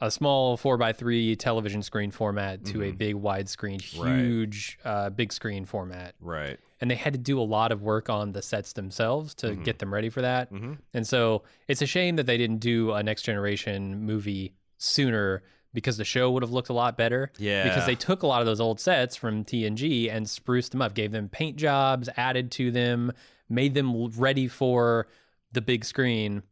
[0.00, 2.98] a small four by three television screen format to a Mhm.
[2.98, 4.18] big widescreen, Right.
[4.18, 6.14] huge uh, big screen format.
[6.20, 6.58] Right.
[6.80, 9.64] And they had to do a lot of work on the sets themselves to Mhm.
[9.64, 10.52] get them ready for that.
[10.52, 10.74] Mm-hmm.
[10.92, 15.96] And so it's a shame that they didn't do a next generation movie sooner because
[15.96, 17.30] the show would have looked a lot better.
[17.38, 17.64] Yeah.
[17.64, 20.94] Because they took a lot of those old sets from TNG and spruced them up,
[20.94, 23.12] gave them paint jobs, added to them,
[23.48, 25.06] made them ready for
[25.52, 26.42] the big screen.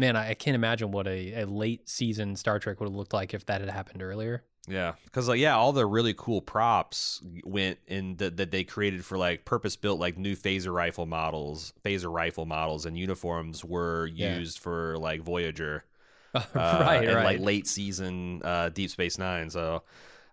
[0.00, 3.12] Man, I, I can't imagine what a, a late season Star Trek would have looked
[3.12, 4.42] like if that had happened earlier.
[4.66, 9.04] Yeah, because like yeah, all the really cool props went in that that they created
[9.04, 14.06] for like purpose built like new phaser rifle models, phaser rifle models, and uniforms were
[14.06, 14.36] Yeah.
[14.38, 15.84] used for like Voyager,
[16.34, 17.24] uh, right, and right.
[17.24, 19.50] like late season uh, Deep Space Nine.
[19.50, 19.82] So,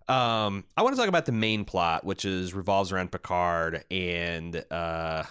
[0.08, 4.64] um, I want to talk about the main plot, which is revolves around Picard and
[4.70, 5.24] uh,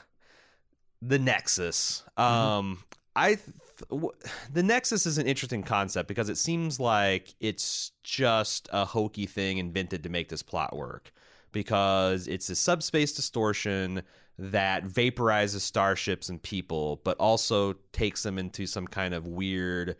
[1.02, 2.04] the Nexus.
[2.18, 2.84] Um,
[3.16, 3.38] I
[3.78, 4.12] th-
[4.52, 9.58] the Nexus is an interesting concept because it seems like it's just a hokey thing
[9.58, 11.12] invented to make this plot work
[11.52, 14.04] because it's a subspace distortion
[14.40, 19.96] that vaporizes starships and people but also takes them into some kind of weird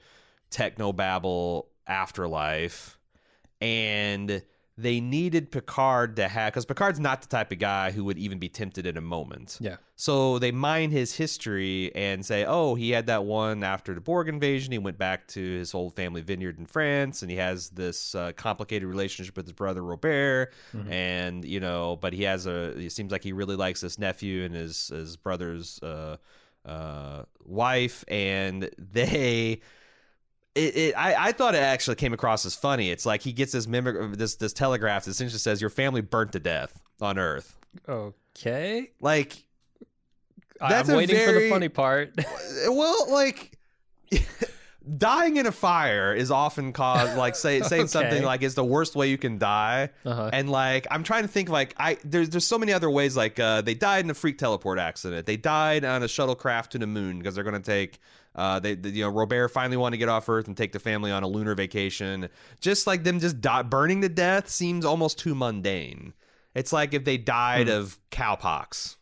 [0.52, 3.00] technobabble afterlife.
[3.60, 4.44] And
[4.80, 8.38] they needed Picard to have because Picard's not the type of guy who would even
[8.38, 9.58] be tempted in a moment.
[9.60, 9.78] Yeah.
[9.96, 14.30] So they mine his history and say, oh, he had that one after the Borg
[14.30, 14.72] invasion.
[14.72, 18.34] He went back to his old family vineyard in France, and he has this uh,
[18.34, 20.54] complicated relationship with his brother Robert.
[20.76, 20.92] Mhm.
[20.92, 22.78] And you know, but he has a.
[22.78, 26.18] It seems like he really likes this nephew and his his brother's uh,
[26.66, 29.62] uh, wife, and they.
[30.58, 32.90] It, it, I, I thought it actually came across as funny.
[32.90, 36.32] It's like he gets this mimic, this this telegraph that essentially says your family burnt
[36.34, 37.56] to death on Earth.
[37.88, 38.92] Okay.
[39.00, 39.44] Like
[40.60, 42.14] I'm That's a waiting for the funny part.
[42.68, 43.58] well, like
[44.98, 47.88] dying in a fire is often caused like say saying Okay.
[47.90, 49.90] something like it's the worst way you can die.
[50.06, 50.30] uh-huh.
[50.32, 53.40] And like I'm trying to think like I there's there's so many other ways like
[53.40, 55.26] uh, they died in a freak teleport accident.
[55.26, 58.00] They died on a shuttlecraft to the moon because they're going to take
[58.38, 60.80] uh, they, they- you know Robert finally wanted to get off Earth and take the
[60.80, 62.30] family on a lunar vacation.
[62.62, 66.14] Just like them just die, burning to death seems almost too mundane.
[66.56, 67.74] It's like if they died Hmm.
[67.74, 68.96] of cowpox.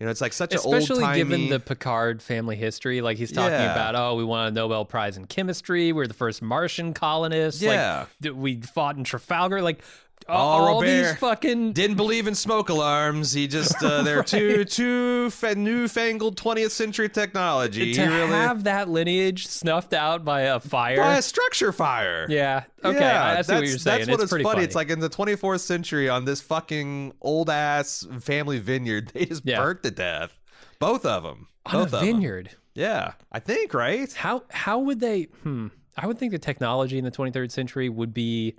[0.00, 3.00] You know, it's like such an Especially old given the Picard family history.
[3.00, 3.70] Like he's talking Yeah.
[3.72, 5.92] about, oh, we won a Nobel Prize in chemistry.
[5.92, 7.62] We're the first Martian colonists.
[7.62, 8.06] Yeah.
[8.20, 9.62] Like we fought in Trafalgar.
[9.62, 9.80] Like
[10.28, 13.32] Oh, all these fucking didn't believe in smoke alarms.
[13.32, 17.94] He just uh, they're too too fa- newfangled 20th century technology.
[17.94, 20.96] to really have that lineage snuffed out by a fire.
[20.96, 22.26] by a structure fire.
[22.28, 22.64] yeah.
[22.84, 22.98] Okay.
[22.98, 23.98] Yeah, I, I see that's, what you're saying.
[23.98, 24.44] That's what it's it's funny.
[24.44, 24.64] funny.
[24.64, 29.44] It's like in the 24th century on this fucking old ass family vineyard, they just
[29.44, 29.60] Yeah.
[29.62, 30.38] burnt to death.
[30.78, 31.48] Both of them.
[31.66, 32.50] on Both a vineyard.
[32.74, 34.12] Yeah, I think right.
[34.12, 35.24] How how would they?
[35.42, 35.68] Hmm.
[35.96, 38.56] I would think the technology in the 23rd century would be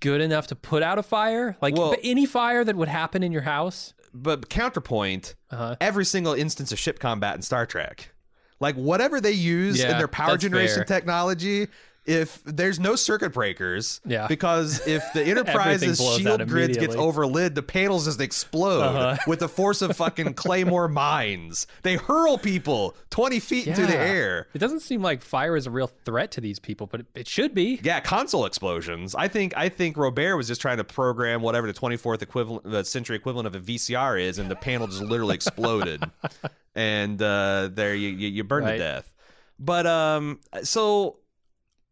[0.00, 3.32] good enough to put out a fire, like Well- any fire that would happen in
[3.32, 3.94] your house.
[4.12, 5.76] But counterpoint, Uh-huh.
[5.80, 8.12] every single instance of ship combat in Star Trek.
[8.60, 10.84] Like whatever they use in their power generation fair.
[10.84, 11.66] technology,
[12.06, 14.26] if there's no circuit breakers, Yeah.
[14.26, 19.16] because if the Enterprise's shield grids gets overlid, the panels just explode Uh-huh.
[19.26, 21.66] with the force of fucking Claymore mines.
[21.82, 24.48] They hurl people twenty feet into the air.
[24.54, 27.28] It doesn't seem like fire is a real threat to these people, but it, it
[27.28, 27.80] should be.
[27.82, 29.14] Yeah, console explosions.
[29.14, 32.84] I think I think Robert was just trying to program whatever the 24th equivalent, the
[32.84, 36.02] century equivalent of a VCR is, and the panel just literally exploded,
[36.74, 38.72] and uh, there you you, you burned Right.
[38.72, 39.10] to death.
[39.58, 41.16] But um, so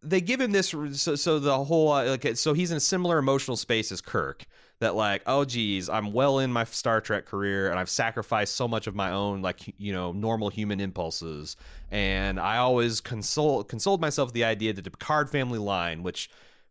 [0.03, 0.75] they give him this.
[0.93, 4.47] So, so the whole uh, like so he's in a similar emotional space as Kirk.
[4.81, 8.67] That like, oh geez, I'm well in my Star Trek career, and I've sacrificed so
[8.67, 11.57] much of my own like you know normal human impulses,
[11.93, 16.29] and I always console consoled myself with the idea that the Picard family line, which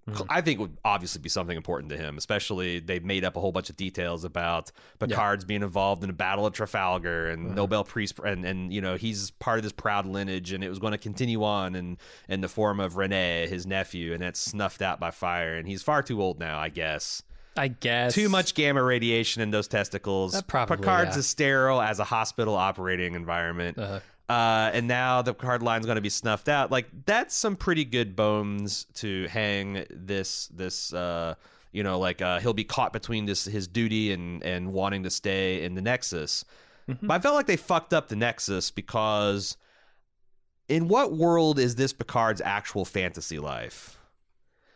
[0.10, 0.24] Mm-hmm.
[0.30, 3.52] I think would obviously be something important to him, especially they've made up a whole
[3.52, 7.56] bunch of details about Picard's being involved in the Battle of Trafalgar and Uh-huh.
[7.56, 10.80] Nobel Peace, and, and you know he's part of this proud lineage, and it was
[10.80, 14.82] going to continue on in in the form of Rene, his nephew, and that's snuffed
[14.82, 17.22] out by fire, and he's far too old now, I guess.
[17.56, 20.34] I guess Too much gamma radiation in those testicles.
[20.34, 21.20] Uh, probably, Picard's yeah.
[21.20, 23.78] as sterile as a hospital operating environment.
[23.78, 24.00] Uh,
[24.32, 26.72] Uh, and now the card line's going to be snuffed out.
[26.72, 31.36] Like that's some pretty good bones to hang this this uh,
[31.74, 35.10] you know like uh, he'll be caught between this his duty and and wanting to
[35.10, 36.46] stay in the Nexus.
[36.88, 37.00] Mhm.
[37.08, 39.58] But I felt like they fucked up the Nexus because
[40.70, 43.98] in what world is this Picard's actual fantasy life?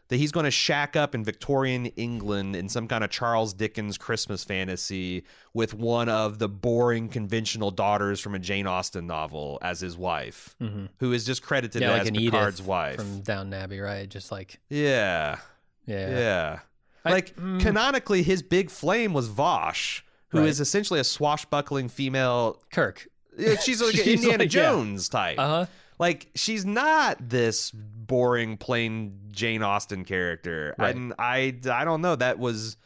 [0.09, 3.97] That he's going to shack up in Victorian England in some kind of Charles Dickens
[3.97, 5.23] Christmas fantasy
[5.55, 10.55] with one of the boring conventional daughters from a Jane Austen novel as his wife,
[10.61, 10.89] Mhm.
[10.99, 12.95] who is just credited Yeah, like as an Picard's Edith wife.
[12.97, 14.07] from Down Abbey, right?
[14.07, 15.39] Just like yeah,
[15.87, 16.59] yeah, yeah.
[17.03, 17.59] I- like mm.
[17.59, 20.63] canonically, his big flame was Vash, who is Right.
[20.63, 22.61] essentially a swashbuckling female.
[22.71, 23.07] Kirk.
[23.37, 24.61] Yeah, She's like She's Indiana like- yeah.
[24.69, 25.39] Jones type.
[25.39, 25.65] Uh huh.
[25.99, 30.95] Like she's not this boring plain jane austen character Right.
[30.95, 32.77] and i i don't know that was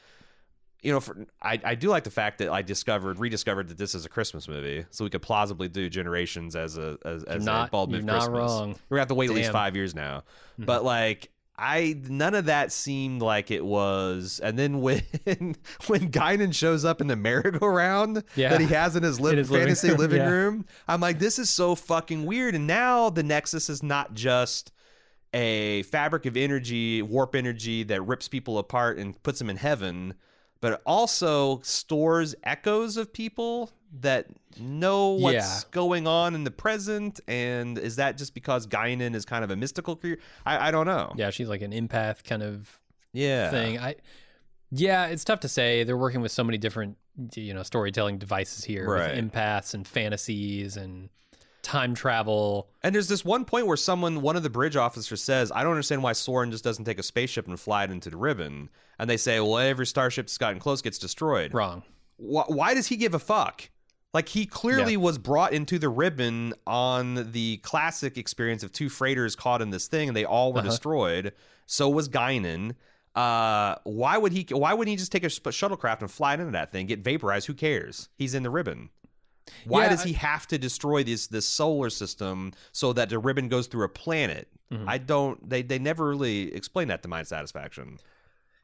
[0.82, 3.94] you know for, I, I do like the fact that i discovered rediscovered that this
[3.96, 7.46] is a christmas movie so we could plausibly do generations as a as, as a
[7.46, 8.70] not- bald you're move not christmas wrong.
[8.90, 10.24] we're gonna have to wait at least five years now
[10.60, 10.66] Mhm.
[10.66, 15.02] but like I none of that seemed like it was, and then when
[15.88, 18.50] when Guinan shows up in the merry-go-round Yeah.
[18.50, 20.30] that he has in his, li- In his living fantasy room, living yeah.
[20.30, 22.56] room, I'm like, this is so fucking weird.
[22.56, 24.72] And now the Nexus is not just
[25.34, 30.14] a fabric of energy, warp energy that rips people apart and puts them in heaven,
[30.62, 34.28] but it also stores echoes of people that
[34.60, 35.60] know what's Yeah.
[35.72, 37.20] going on in the present.
[37.28, 40.22] And is that just because Guinan is kind of a mystical creature?
[40.46, 41.14] I, I don't know.
[41.16, 42.80] Yeah, she's like an empath kind of
[43.14, 43.50] Yeah.
[43.50, 43.80] thing.
[43.80, 43.96] I
[44.72, 45.84] yeah, it's tough to say.
[45.84, 46.98] They're working with so many different
[47.36, 49.16] you know storytelling devices here Right.
[49.16, 51.10] with empaths and fantasies and
[51.64, 52.70] time travel.
[52.84, 55.72] And there's this one point where someone, one of the bridge officers says, I don't
[55.74, 58.70] understand why Soran just doesn't take a spaceship and fly it into the ribbon.
[58.98, 61.54] And they say, well, every starship that's gotten close gets destroyed.
[61.54, 61.84] Wrong.
[62.18, 63.70] Why, why does he give a fuck?
[64.14, 69.36] Like, he clearly was brought into the ribbon on the classic experience of two freighters
[69.36, 70.70] caught in this thing and they all were Uh-huh.
[70.70, 71.34] destroyed.
[71.68, 72.74] So was Guinan.
[73.14, 74.48] Uh, why would he?
[74.52, 77.46] Why wouldn't he just take a shuttlecraft and fly it into that thing, get vaporized?
[77.48, 78.10] Who cares?
[78.18, 78.90] He's in the ribbon.
[79.66, 83.20] Why Yeah, does I- he have to destroy this this solar system so that the
[83.20, 84.48] ribbon goes through a planet?
[84.72, 84.86] Mhm.
[84.88, 85.50] I don't.
[85.50, 87.98] They they never really explain that to my satisfaction.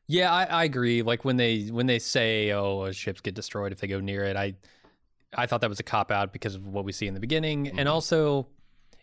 [0.08, 1.02] Yeah, I, I agree.
[1.02, 4.36] Like when they when they say, "Oh, ships get destroyed if they go near it,"
[4.38, 4.56] I
[5.34, 7.66] I thought that was a cop out because of what we see in the beginning,
[7.66, 7.76] Mhm.
[7.80, 8.48] and also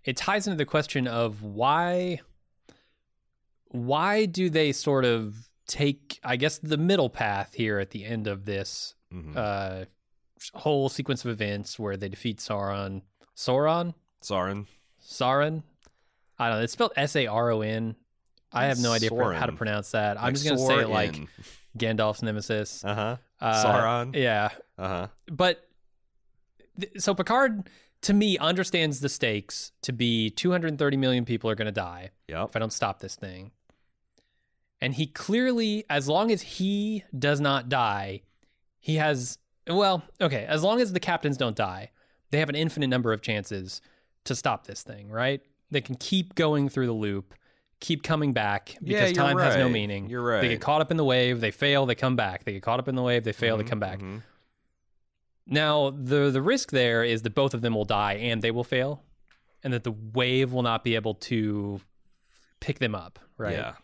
[0.05, 2.21] it ties into the question of why
[3.69, 8.27] why do they sort of take, I guess, the middle path here at the end
[8.27, 9.35] of this Mhm.
[9.37, 9.87] uh,
[10.55, 13.03] whole sequence of events where they defeat Sauron,
[13.37, 14.67] Sauron, Sauron,
[15.03, 15.63] Sauron.
[16.39, 16.65] I don't know.
[16.65, 17.97] It's spelled S A R O N.
[18.53, 20.21] I have no idea how to pronounce that.
[20.21, 21.19] I'm just gonna say it like
[21.79, 22.85] Gandalf's nemesis.
[22.85, 24.15] uh huh Uh, Sauron.
[24.15, 25.67] Yeah, uh huh but
[26.81, 27.69] th- so Picard
[28.03, 32.49] to me understands the stakes to be 230 million people are going to die yep
[32.49, 33.53] if I don't stop this thing.
[34.81, 38.23] And he clearly as long as he does not die,
[38.81, 41.91] he has well, okay, as long as the captains don't die,
[42.31, 43.81] they have an infinite number of chances
[44.25, 45.41] to stop this thing, right?
[45.71, 47.35] They can keep going through the loop,
[47.79, 50.11] keep coming back because you're time has no meaning.
[50.11, 50.41] You're right.
[50.41, 52.45] They get caught up in the wave, they fail, they come back.
[52.45, 54.01] They get caught up in the wave, they fail, they Mhm, come back.
[54.01, 54.23] mhm.
[55.53, 58.65] Now, the the risk there is that both of them will die and they will
[58.65, 59.03] fail,
[59.63, 61.81] and that the wave will not be able to
[62.61, 63.19] pick them up.
[63.37, 63.55] Right?
[63.55, 63.75] Yeah.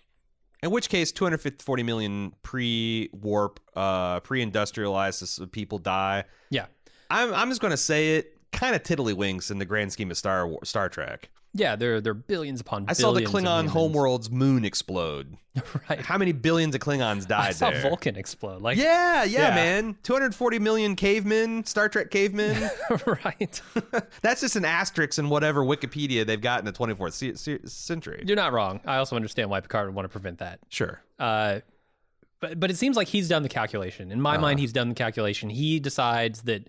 [0.62, 6.24] In which case, 240 million pre-warp, uh, pre-industrialized people die.
[6.50, 6.66] Yeah.
[7.10, 8.34] I'm, I'm just going to say it.
[8.50, 11.28] Kind of tiddlywinks in the grand scheme of Star War, Star Trek.
[11.58, 12.86] Yeah, they're they're billions upon.
[12.88, 15.36] I saw the Klingon homeworld's moon explode.
[15.90, 16.00] right.
[16.00, 17.82] How many billions of Klingons died I saw there?
[17.82, 18.62] Vulcan explode.
[18.62, 19.54] Like, yeah, yeah, Yeah.
[19.54, 19.96] man.
[20.04, 22.70] 240 million cavemen, Star Trek cavemen.
[23.24, 23.60] right.
[24.22, 28.22] That's just an asterisk in whatever Wikipedia they've got in the 24th ce- ce- century.
[28.24, 28.80] You're not wrong.
[28.84, 30.60] I also understand why Picard would want to prevent that.
[30.68, 31.02] Sure.
[31.18, 31.60] Uh,
[32.40, 34.12] but but it seems like he's done the calculation.
[34.12, 34.42] In my Uh-huh.
[34.42, 35.50] mind, he's done the calculation.
[35.50, 36.68] He decides that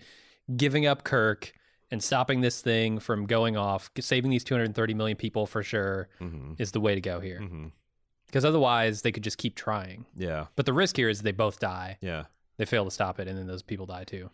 [0.58, 1.54] giving up Kirk
[1.92, 6.54] and stopping this thing from going off, saving these 230 million people for sure, hmm
[6.58, 7.40] is the way to go here.
[7.40, 7.68] hmm
[8.28, 10.06] Because otherwise, they could just keep trying.
[10.16, 10.48] Yeah.
[10.56, 11.98] But the risk here is they both die.
[12.02, 12.26] Yeah.
[12.58, 14.30] They fail to stop it, and then those people die too.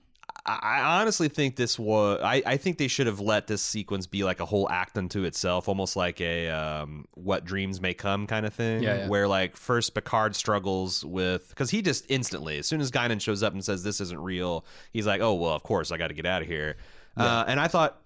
[0.47, 2.19] I I honestly think this was.
[2.23, 5.23] I, I think they should have let this sequence be like a whole act unto
[5.23, 8.81] itself, almost like a um, "What Dreams May Come" kind of thing.
[8.83, 9.07] Yeah, yeah.
[9.07, 13.43] Where like first Picard struggles with because he just instantly, as soon as Guinan shows
[13.43, 16.13] up and says this isn't real, he's like, "Oh well, of course I got to
[16.15, 16.77] get out of here."
[17.17, 18.01] Uh, and I thought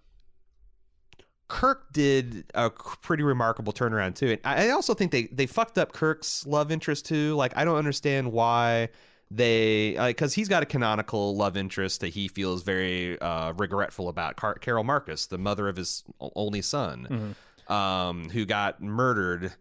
[1.47, 4.27] Kirk did a pretty remarkable turnaround too.
[4.31, 7.33] And I also think they they fucked up Kirk's love interest too.
[7.35, 8.89] Like I don't understand why
[9.31, 14.35] they because he's got a canonical love interest that he feels very uh, regretful about.
[14.37, 16.03] Car- Carol Marcus, the mother of his
[16.35, 17.35] only son,
[17.67, 19.51] um, who got murdered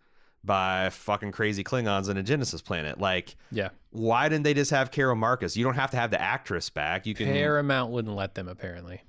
[0.44, 2.98] by fucking crazy Klingons on a Genesis planet.
[3.00, 3.70] Like, Yeah.
[3.90, 5.56] why didn't they just have Carol Marcus?
[5.56, 7.06] You don't have to have the actress back.
[7.06, 7.26] You can.
[7.26, 9.02] Paramount wouldn't let them, apparently.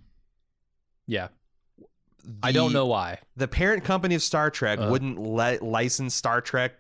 [1.10, 1.30] Yeah.
[2.44, 3.20] I don't know why.
[3.36, 4.92] the parent company of Star Trek Uh-huh.
[4.92, 6.74] wouldn't let license Star Trek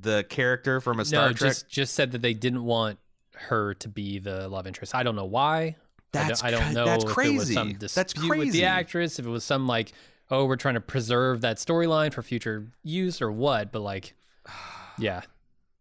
[0.00, 1.50] the character from a Star no, Trek?
[1.50, 2.98] just just said that they didn't want
[3.34, 4.94] her to be the love interest.
[4.94, 5.76] I don't know why.
[6.12, 7.54] That's I don't, I don't know that's if it was crazy.
[7.72, 8.58] That's dispute with crazy.
[8.60, 9.92] the actress, if it was some like,
[10.30, 13.72] oh, we're trying to preserve that storyline for future use or what.
[13.72, 14.14] But like,
[14.98, 15.22] yeah,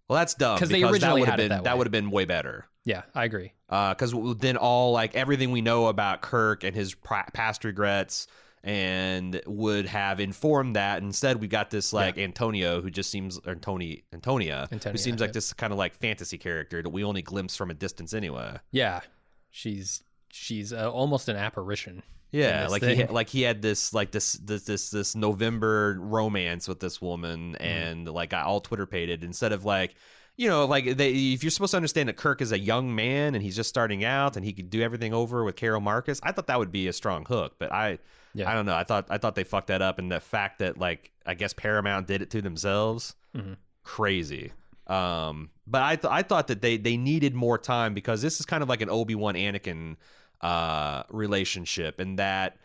[0.07, 1.77] well, that's dumb 'Cause they because that originally would have had it been that way.
[1.77, 2.65] would have been way better.
[2.85, 3.51] yeah, I agree.
[3.71, 6.93] Because then all like everything we know about Kirk and his
[7.33, 8.27] past regrets
[8.63, 11.01] and would have informed that.
[11.01, 15.19] Instead, we got this like Antonio who just seems or Tony Antonia who Antonia, seems
[15.21, 18.57] like this kind of like fantasy character that we only glimpse from a distance anyway.
[18.71, 18.99] Yeah,
[19.49, 22.03] she's she's uh, almost an apparition.
[22.33, 22.99] Yeah, like he thing.
[22.99, 27.53] had, like he had this like this this this this November romance with this woman,
[27.53, 27.63] Mm-hmm.
[27.63, 29.95] and like got all Twitter pated instead of like.
[30.41, 33.35] You know, like they, if you're supposed to understand that Kirk is a young man
[33.35, 36.31] and he's just starting out and he could do everything over with Carol Marcus, I
[36.31, 37.57] thought that would be a strong hook.
[37.59, 37.99] But I,
[38.33, 38.49] Yeah.
[38.49, 38.73] I don't know.
[38.75, 41.53] I thought I thought they fucked that up, and the fact that like I guess
[41.53, 43.57] Paramount did it to themselves, Mhm.
[43.83, 44.51] crazy.
[44.87, 48.45] Um, but I th- I thought that they they needed more time because this is
[48.47, 49.95] kind of like an Obi Wan Anakin
[50.41, 52.57] uh relationship, and that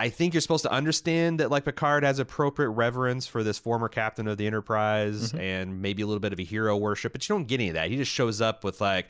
[0.00, 3.88] I think you're supposed to understand that like Picard has appropriate reverence for this former
[3.88, 7.34] captain of the Enterprise and maybe a little bit of a hero worship, but you
[7.34, 7.90] don't get any of that.
[7.90, 9.06] He just shows up with like,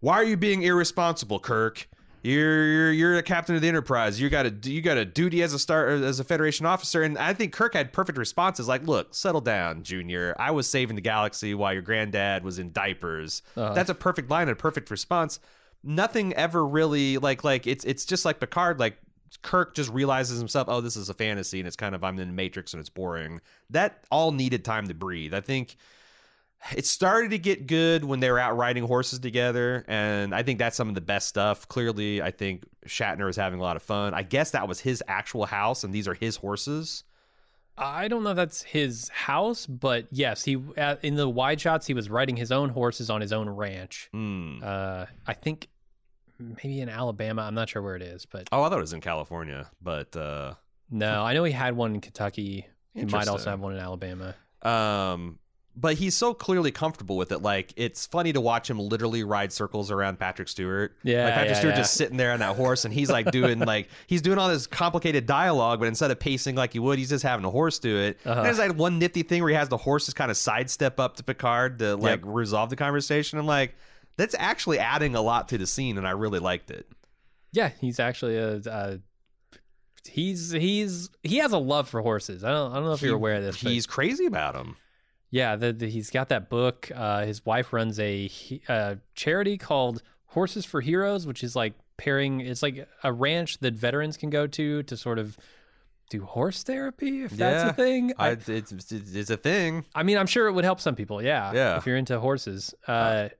[0.00, 1.88] "Why are you being irresponsible, Kirk?
[2.22, 4.20] You're you're you're a captain of the Enterprise.
[4.20, 7.16] You got a you got a duty as a star as a Federation officer." And
[7.16, 10.34] I think Kirk had perfect responses like, "Look, settle down, Junior.
[10.38, 13.74] I was saving the galaxy while your granddad was in diapers." Uh-huh.
[13.74, 15.38] That's a perfect line and a perfect response.
[15.84, 18.96] Nothing ever really like like it's it's just like Picard like
[19.42, 22.28] Kirk just realizes himself, oh, this is a fantasy, and it's kind of I'm in
[22.28, 23.40] the Matrix and it's boring.
[23.70, 25.34] That all needed time to breathe.
[25.34, 25.76] I think
[26.74, 30.58] it started to get good when they were out riding horses together, and I think
[30.58, 31.68] that's some of the best stuff.
[31.68, 34.14] Clearly, I think Shatner is having a lot of fun.
[34.14, 37.04] I guess that was his actual house, and these are his horses.
[37.76, 41.86] I don't know if that's his house, but yes, he uh, in the wide shots
[41.86, 44.08] he was riding his own horses on his own ranch.
[44.12, 44.60] Hmm.
[44.62, 45.68] Uh, I think
[46.38, 47.42] maybe in Alabama.
[47.42, 50.16] I'm not sure where it is, but Oh, I thought it was in California, but
[50.16, 50.54] uh,
[50.90, 52.66] no, I know he had one in Kentucky.
[52.94, 54.34] He might also have one in Alabama.
[54.62, 55.38] Um,
[55.76, 57.42] but he's so clearly comfortable with it.
[57.42, 60.96] Like it's funny to watch him literally ride circles around Patrick Stewart.
[61.02, 61.80] Yeah, like Patrick yeah, Stewart yeah.
[61.80, 64.66] just sitting there on that horse, and he's like doing like he's doing all this
[64.66, 67.96] complicated dialogue, but instead of pacing like he would, he's just having a horse do
[67.98, 68.18] it.
[68.24, 68.42] Uh-huh.
[68.42, 71.24] There's like one nifty thing where he has the horses kind of sidestep up to
[71.24, 73.38] Picard to like resolve the conversation.
[73.38, 73.74] I'm like,
[74.16, 76.86] that's actually adding a lot to the scene, and I really liked it.
[77.52, 78.56] Yeah, he's actually a.
[78.58, 78.96] Uh,
[80.08, 82.44] he's he's he has a love for horses.
[82.44, 83.62] I don't I don't know if He- you're aware of this.
[83.62, 84.76] but He's crazy about them.
[85.30, 86.90] yeah, the, the, he's got that book.
[86.94, 88.30] Uh, his wife runs a
[88.68, 92.40] uh, charity called Horses for Heroes, which is like pairing.
[92.40, 95.36] It's like a ranch that veterans can go to to sort of
[96.10, 98.12] do horse therapy, if that's Yeah, a thing.
[98.18, 99.86] I, I, it's, it's, it's a thing.
[99.94, 101.22] I mean, I'm sure it would help some people.
[101.22, 101.76] Yeah, Yeah.
[101.78, 103.30] If you're into horses, uh,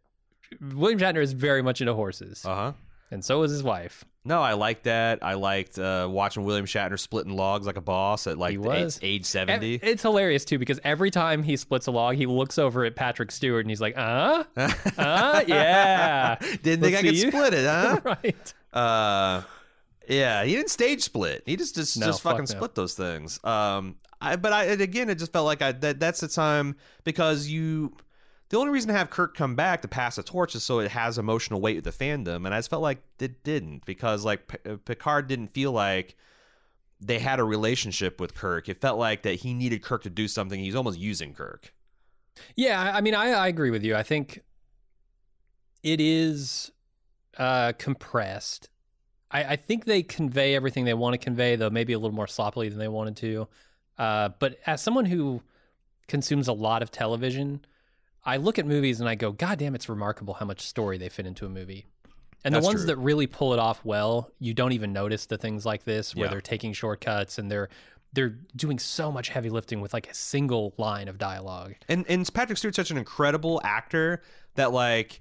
[0.61, 2.73] William Shatner is very much into horses, Uh huh.
[3.11, 4.05] and so is his wife.
[4.27, 5.19] No, I liked that.
[5.23, 8.99] I liked uh, watching William Shatner splitting logs like a boss at like age, was.
[9.03, 9.75] age 70.
[9.83, 13.31] It's hilarious too because every time he splits a log, he looks over at Patrick
[13.31, 17.29] Stewart and he's like, "Uh, uh, yeah, Didn't think I Let's could see.
[17.31, 18.01] split it, huh?
[18.05, 19.43] right." uh,
[20.09, 21.43] yeah, he didn't stage split.
[21.47, 22.57] He just just, No, just fuck fucking no.
[22.59, 23.39] split those things.
[23.45, 27.47] Um, I but I again, it just felt like I that that's the time because
[27.47, 27.95] you.
[28.51, 30.91] The only reason to have Kirk come back to pass the torch is so it
[30.91, 34.49] has emotional weight with the fandom, and I just felt like it didn't because like
[34.49, 36.17] P- uh, Picard didn't feel like
[37.01, 38.69] they had a relationship with Kirk.
[38.69, 40.61] It felt like that he needed Kirk to do something.
[40.61, 41.73] He's almost using Kirk.
[42.57, 43.95] Yeah, I mean, I, I agree with you.
[43.95, 44.41] I think
[45.83, 46.71] it is
[47.39, 48.69] uh, compressed.
[49.31, 52.27] I, I think they convey everything they want to convey, though maybe a little more
[52.27, 53.49] sloppily than they wanted to.
[53.99, 55.43] Uh, but as someone who
[56.09, 57.65] consumes a lot of television,
[58.27, 61.09] I look at movies and I go, God damn, it's remarkable how much story they
[61.09, 61.87] fit into a movie.
[62.45, 62.87] And That's the ones true.
[62.89, 66.27] that really pull it off well, you don't even notice the things like this where
[66.27, 66.31] Yeah.
[66.31, 67.69] they're taking shortcuts and they're
[68.13, 71.75] they're doing so much heavy lifting with like a single line of dialogue.
[71.89, 74.23] and and Patrick Stewart's such an incredible actor
[74.55, 75.21] that like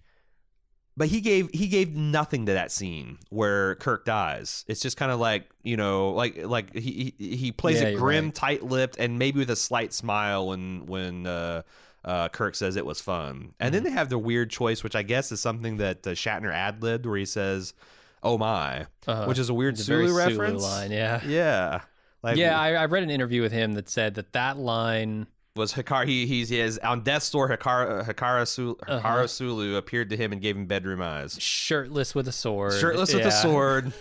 [0.95, 4.63] but he gave he gave nothing to that scene where Kirk dies.
[4.67, 7.95] It's just kind of like you know, like like he he, he plays Yeah, it
[7.97, 8.35] grim, right.
[8.35, 11.63] tight lipped, and maybe with a slight smile when when uh,
[12.05, 13.53] uh, Kirk says it was fun.
[13.59, 13.73] And Mm-hmm.
[13.73, 16.81] then they have the weird choice, which I guess is something that uh, Shatner ad
[16.83, 17.73] libbed, where he says,
[18.21, 19.25] "Oh my," Uh-huh.
[19.25, 20.61] which is a weird It's a Sulu Sulu reference.
[20.63, 21.21] line, yeah.
[21.25, 21.81] Yeah.
[22.21, 25.27] Like, yeah, I, I read an interview with him that said that that line.
[25.57, 29.27] was Hikar he he's he has on death's door Hikaru Hikaru Sulu, Hikaru Uh-huh.
[29.27, 31.37] Sulu appeared to him and gave him bedroom eyes.
[31.41, 32.73] Shirtless with a sword.
[32.79, 33.91] Shirtless with a sword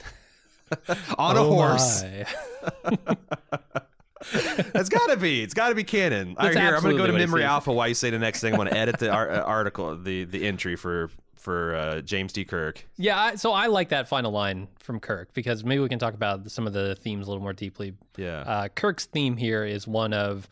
[1.19, 2.05] on a Oh horse.
[4.35, 4.63] my.
[4.73, 5.43] That's gotta be.
[5.43, 6.37] It's gotta be canon.
[6.41, 7.45] That's here, I'm gonna go to Memory.
[7.45, 8.53] Alpha while you say the next thing.
[8.53, 11.11] I'm gonna edit the ar- uh, article, the the entry for
[11.43, 12.45] for uh, James T.
[12.45, 12.87] Kirk.
[12.97, 16.15] Yeah, I, so I like that final line from Kirk because maybe we can talk
[16.15, 17.95] about some of the themes a little more deeply.
[18.17, 18.41] Yeah.
[18.41, 20.49] Uh, Kirk's theme here is one of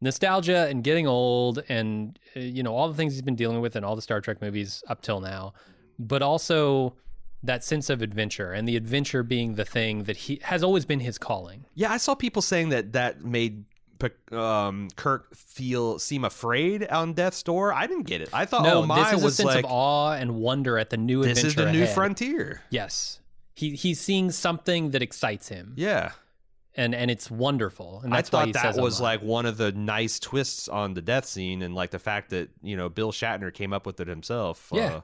[0.00, 3.76] nostalgia and getting old, and uh, you know all the things he's been dealing with
[3.76, 5.52] in all the Star Trek movies up till now,
[5.98, 6.94] but also
[7.42, 11.00] that sense of adventure and the adventure being the thing that he has always been
[11.00, 11.66] his calling.
[11.74, 13.64] Yeah, I saw people saying that that made
[14.32, 17.72] um, Kirk feel seem afraid on Death's Door.
[17.72, 18.30] I didn't get it.
[18.32, 20.90] I thought, no, oh my, this is a sense like of awe and wonder at
[20.90, 21.94] the new this is the new ahead.
[21.94, 22.62] frontier.
[22.70, 23.20] Yes,
[23.54, 26.12] he he's seeing something that excites him, Yeah,
[26.74, 28.00] and and it's wonderful.
[28.02, 31.62] And I thought that was like one of the nice twists on the death scene,
[31.62, 34.68] and like the fact that you know Bill Shatner came up with it himself.
[34.72, 34.86] Yeah.
[34.86, 35.00] Uh,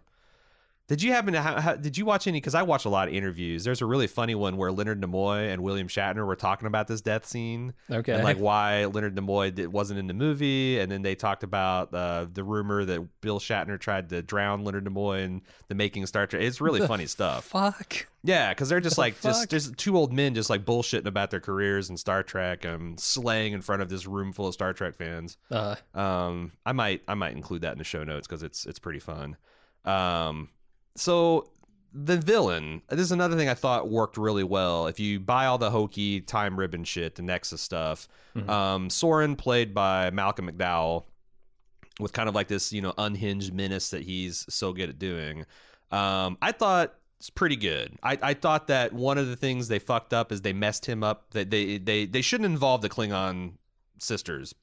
[0.89, 2.39] did you happen to ha- ha- did you watch any?
[2.39, 3.63] Because I watch a lot of interviews.
[3.63, 7.01] There's a really funny one where Leonard Nimoy and William Shatner were talking about this
[7.03, 7.75] death scene.
[7.91, 11.43] okay, and like why Leonard Nimoy did, wasn't in the movie, and then they talked
[11.45, 16.03] about uh, the rumor that Bill Shatner tried to drown Leonard Nimoy in the making
[16.03, 16.43] of Star Trek.
[16.43, 17.45] It's really funny stuff.
[17.45, 18.07] fuck.
[18.25, 19.49] Yeah, because they're just The like just fuck?
[19.49, 23.53] just two old men just like bullshitting about their careers in Star Trek, um, slaying
[23.53, 25.37] in front of this room full of Star Trek fans.
[25.51, 28.79] Uh, Um, I might I might include that in the show notes because it's it's
[28.79, 29.37] pretty fun.
[29.85, 30.49] Um,
[30.99, 31.51] so
[31.95, 32.83] the villain.
[32.91, 34.87] This is another thing I thought worked really well.
[34.89, 38.49] If you buy all the hokey time ribbon shit, the Nexus stuff, Mhm.
[38.49, 41.05] um, Soran played by Malcolm McDowell
[41.99, 45.47] with kind of like this you know unhinged menace that he's so good at doing.
[45.91, 47.97] Um, I thought it's pretty good.
[48.03, 51.03] I, I thought that one of the things they fucked up is they messed him
[51.03, 51.31] up.
[51.31, 53.55] That they, they they shouldn't involve the Klingon
[53.99, 54.55] sisters.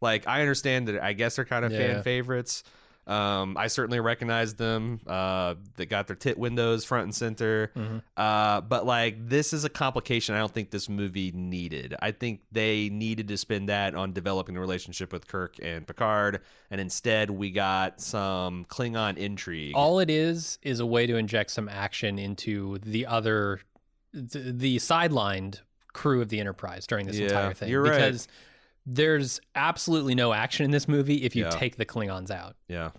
[0.00, 1.78] Like I understand that I guess they're kind of Yeah.
[1.94, 2.62] fan favorites.
[3.10, 5.00] Um, I certainly recognize them.
[5.06, 7.72] Uh, they got their tit windows front and center.
[7.76, 8.02] Mhm.
[8.16, 11.94] Uh, but like this is a complication I don't think this movie needed.
[12.00, 16.40] I think they needed to spend that on developing the relationship with Kirk and Picard,
[16.70, 19.72] and instead we got some Klingon intrigue.
[19.74, 23.60] all it is is a way to inject some action into the other,
[24.12, 25.60] the, the sidelined
[25.92, 27.68] crew of the Enterprise during this Yeah, entire thing.
[27.68, 27.96] you're right.
[27.96, 28.28] because
[28.94, 31.50] there's absolutely no action in this movie if you Yeah.
[31.50, 32.56] take the Klingons out.
[32.68, 32.90] yeah.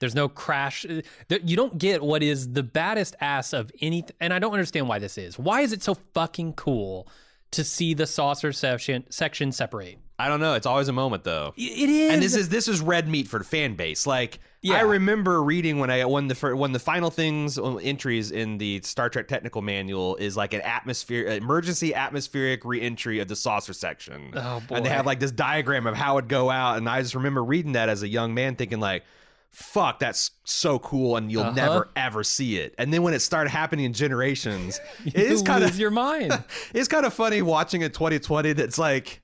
[0.00, 0.86] There's no crash.
[1.28, 4.04] You don't get what is the baddest ass of any.
[4.20, 5.36] And I don't understand why this is.
[5.40, 7.08] Why is it so fucking cool
[7.50, 9.98] to see the saucer section section separate?
[10.16, 10.54] I don't know.
[10.54, 11.52] It's always a moment though.
[11.56, 12.12] It is.
[12.12, 14.06] and this is this is red meat for the fan base.
[14.06, 14.76] Like Yeah.
[14.78, 18.80] I remember reading when I when the when the final things uh, entries in the
[18.82, 24.32] Star Trek technical manual is like an atmosphere emergency atmospheric reentry of the saucer section.
[24.34, 24.76] Oh, boy.
[24.76, 27.44] And they have like this diagram of how it'd go out, and I just remember
[27.44, 29.04] reading that as a young man, thinking like.
[29.50, 31.52] Fuck, that's so cool, and you'll Uh-huh.
[31.52, 32.74] never ever see it.
[32.76, 36.44] And then when it started happening in generations, it is kind of your mind.
[36.74, 39.22] it's kind of funny watching in 2020 that's like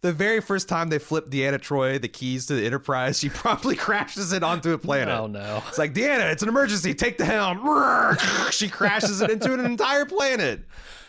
[0.00, 3.76] the very first time they flipped Deanna Troi the keys to the Enterprise, she promptly
[3.76, 5.14] crashes it onto a planet.
[5.18, 5.62] oh no.
[5.68, 6.94] It's like, Deanna, it's an emergency.
[6.94, 7.58] Take the helm.
[8.50, 10.60] she crashes it into an entire planet.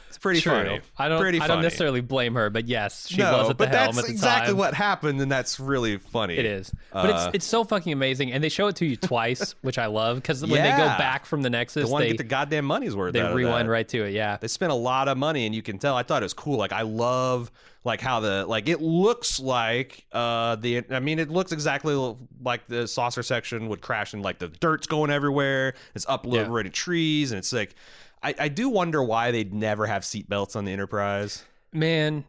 [0.07, 0.53] It's pretty True.
[0.53, 0.82] funny.
[0.97, 1.19] I don't.
[1.19, 3.88] Pretty I don't necessarily blame her, but yes, she no, was at the but helm
[3.88, 4.57] that's at the exactly time.
[4.57, 6.38] what happened, and that's really funny.
[6.38, 8.95] It is, but Uh, it's it's so fucking amazing, and they show it to you
[8.95, 12.05] twice, which I love because when they go back from the Nexus, They want to
[12.05, 13.11] they get the goddamn money's worth.
[13.11, 14.13] they out of rewind right to it.
[14.13, 15.97] Yeah, They spent a lot of money, and you can tell.
[15.97, 16.57] I thought it was cool.
[16.57, 17.51] Like I love
[17.86, 20.83] like how the like it looks like uh the.
[20.89, 21.95] I mean, it looks exactly
[22.43, 25.75] like the saucer section would crash, and like the dirt's going everywhere.
[25.93, 26.69] It's uploaded Yeah.
[26.71, 27.75] trees, and it's like.
[28.23, 31.43] I, I do wonder why they'd never have seatbelts on the Enterprise.
[31.71, 32.23] man,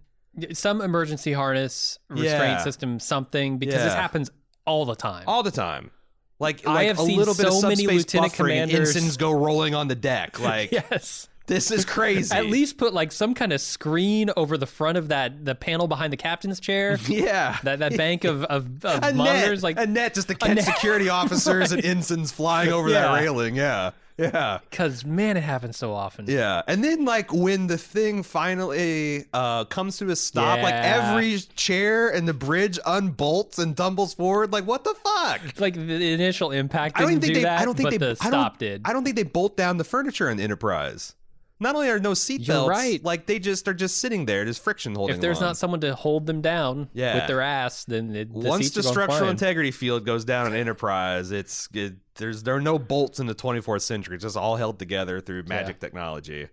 [0.52, 2.62] some emergency harness restraint Yeah.
[2.64, 4.30] system, something because this happens
[4.66, 5.24] all the time.
[5.26, 5.90] all the time.
[6.38, 9.32] Like, I like have a seen little bit so of many lieutenant commanders- ensigns go
[9.32, 10.38] rolling on the deck.
[10.40, 11.28] Like yes.
[11.46, 12.34] This is crazy.
[12.34, 15.86] At least put like some kind of screen over the front of that the panel
[15.88, 16.98] behind the captain's chair.
[17.08, 17.58] yeah.
[17.62, 20.56] that that bank of of, of a monitors net, like a net just to catch
[20.56, 20.64] net.
[20.64, 23.02] security officers and ensigns flying over Yeah.
[23.02, 23.54] that railing.
[23.56, 26.24] Yeah, yeah, because man, it happens so often.
[26.26, 26.62] yeah.
[26.66, 32.08] And then like when the thing finally uh, comes to a stop, like every chair
[32.08, 34.52] and the bridge unbolts and tumbles forward.
[34.52, 35.40] Like what the fuck?
[35.60, 37.42] Like the initial impact I don't think do they.
[37.42, 37.98] that, I don't think they.
[37.98, 38.82] the I don't, did.
[38.86, 41.14] I don't think they bolt down the furniture in the Enterprise.
[41.58, 43.02] Not only are no seatbelts, right.
[43.02, 45.16] like they just are just sitting there, just friction holding.
[45.16, 45.44] if there's on.
[45.44, 47.14] not someone to hold them down Yeah.
[47.14, 51.30] with their ass, then it, the once the structural integrity field goes down in Enterprise,
[51.32, 54.16] it's it, there's there are no bolts in the 24th century.
[54.16, 56.48] It's just all held together through magic technology.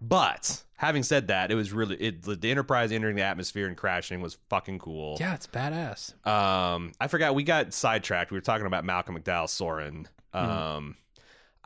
[0.00, 4.20] But having said that, it was really it, the Enterprise entering the atmosphere and crashing
[4.20, 5.16] was fucking cool.
[5.20, 6.26] Yeah, it's badass.
[6.26, 8.30] Um, I forgot we got sidetracked.
[8.30, 10.06] We were talking about Malcolm McDowell Soran.
[10.34, 10.50] Mm-hmm.
[10.50, 10.96] Um,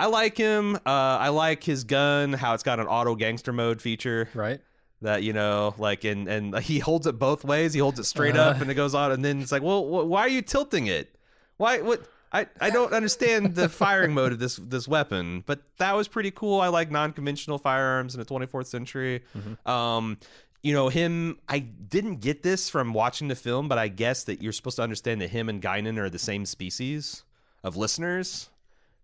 [0.01, 0.77] I like him.
[0.77, 2.33] Uh, I like his gun.
[2.33, 4.29] How it's got an auto gangster mode feature.
[4.35, 4.61] Right?
[5.03, 8.37] that you know like and and he holds it both ways he holds it straight
[8.37, 8.51] Uh-huh.
[8.51, 10.89] up and it goes on and then it's like well wh- why are you tilting
[10.89, 11.17] it
[11.57, 15.97] why what I, I don't understand the firing mode of this this weapon, but that
[15.97, 16.61] was pretty cool.
[16.61, 19.23] I like non-conventional firearms in the 24th century.
[19.67, 20.19] Um,
[20.63, 21.39] you know him.
[21.49, 24.83] I didn't get this from watching the film, but I guess that you're supposed to
[24.83, 27.25] understand that him and Guinan are the same species
[27.65, 28.51] of listeners,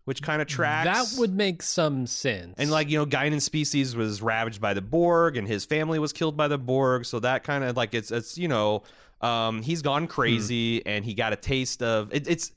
[0.06, 1.12] which kind of tracks.
[1.12, 2.54] That would make some sense.
[2.58, 6.12] And like you know, Guinan's species was ravaged by the Borg, and his family was
[6.12, 7.04] killed by the Borg.
[7.04, 8.82] So that kind of like it's it's you know,
[9.20, 12.50] um, he's gone crazy, and he got a taste of it, it's.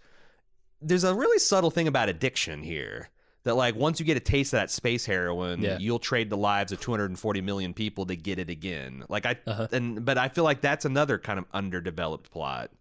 [0.82, 3.10] There's a really subtle thing about addiction here.
[3.44, 5.78] That like once you get a taste of that space heroin, Yeah.
[5.78, 9.04] you'll trade the lives of 240 million people to get it again.
[9.10, 9.68] Like I Uh-huh.
[9.72, 12.72] and but I feel like that's another kind of underdeveloped plot.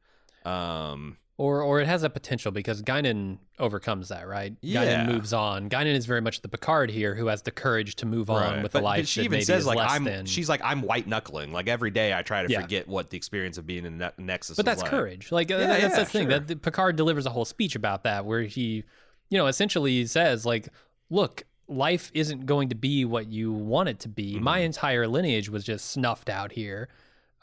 [0.45, 4.55] Um, Or or it has a potential because Guinan overcomes that, right?
[4.61, 5.05] Yeah.
[5.05, 5.71] Guinan moves on.
[5.71, 8.73] Guinan is very much the Picard here who has the courage to move on with
[8.73, 10.03] but, a life but she that even maybe says like I'm.
[10.03, 10.27] than.
[10.27, 11.53] She's like I'm white knuckling.
[11.53, 12.61] Like every day, I try to Yeah.
[12.61, 14.57] forget what the experience of being in ne- Nexus.
[14.57, 14.91] but that's like.
[14.91, 15.31] courage.
[15.31, 16.41] Like uh, Yeah, that's yeah, the thing sure.
[16.41, 18.83] that Picard delivers a whole speech about that, where he,
[19.31, 20.69] you know, essentially says like,
[21.09, 24.35] "Look, life isn't going to be what you want it to be.
[24.35, 24.43] Mm-hmm.
[24.43, 26.89] My entire lineage was just snuffed out here,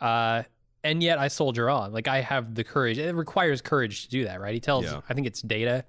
[0.01, 0.43] uh,
[0.85, 1.91] and yet I soldier on.
[1.91, 2.97] Like I have the courage.
[2.97, 4.53] It requires courage to do that, right?
[4.53, 5.01] He tells, Yeah.
[5.09, 5.83] I think it's Data.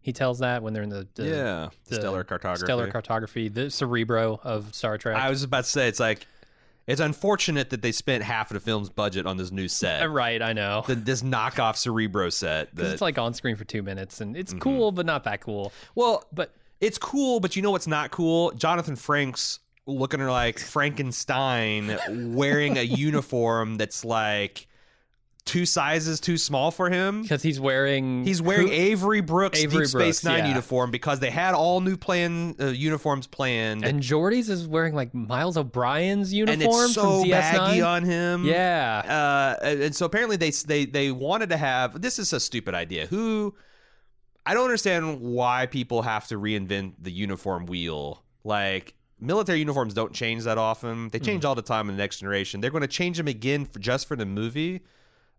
[0.00, 2.64] He tells that when they're in the, the yeah, the stellar cartography.
[2.64, 5.16] stellar cartography, the Cerebro of Star Trek.
[5.16, 6.26] I was about to say it's like
[6.86, 10.40] it's unfortunate that they spent half of the film's budget on this new set, right,
[10.40, 10.82] I know.
[10.86, 12.70] the, this knockoff Cerebro set.
[12.74, 14.40] That it's like on screen for two minutes, and Mm-hmm.
[14.40, 15.72] it's cool, but not that cool.
[15.94, 18.52] well, But it's cool, but you know what's not cool?
[18.52, 21.98] Jonathan Frakes looking like Frankenstein
[22.34, 24.66] wearing a uniform that's like
[25.44, 27.22] two sizes too small for him.
[27.22, 30.48] because he's wearing He's wearing Avery Brooks Avery Deep Space Nine yeah.
[30.48, 35.14] uniform because they had all new plan uh, uniforms planned, and Geordi's is wearing like
[35.14, 37.30] Miles O'Brien's uniform and it's so from DS9.
[37.30, 38.44] baggy on him.
[38.44, 42.74] yeah, Uh, and so apparently they they they wanted to have this is a stupid
[42.74, 43.06] idea.
[43.06, 43.54] Who
[44.44, 48.22] I don't understand why people have to reinvent the uniform wheel.
[48.44, 51.08] Like military uniforms don't change that often.
[51.10, 52.60] They change all the time in the next generation.
[52.60, 54.80] They're going to change them again for, just for the movie.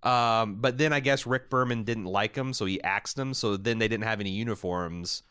[0.03, 3.33] Um, but then I guess Rick Berman didn't like them, so he axed them.
[3.33, 5.23] So then they didn't have any uniforms.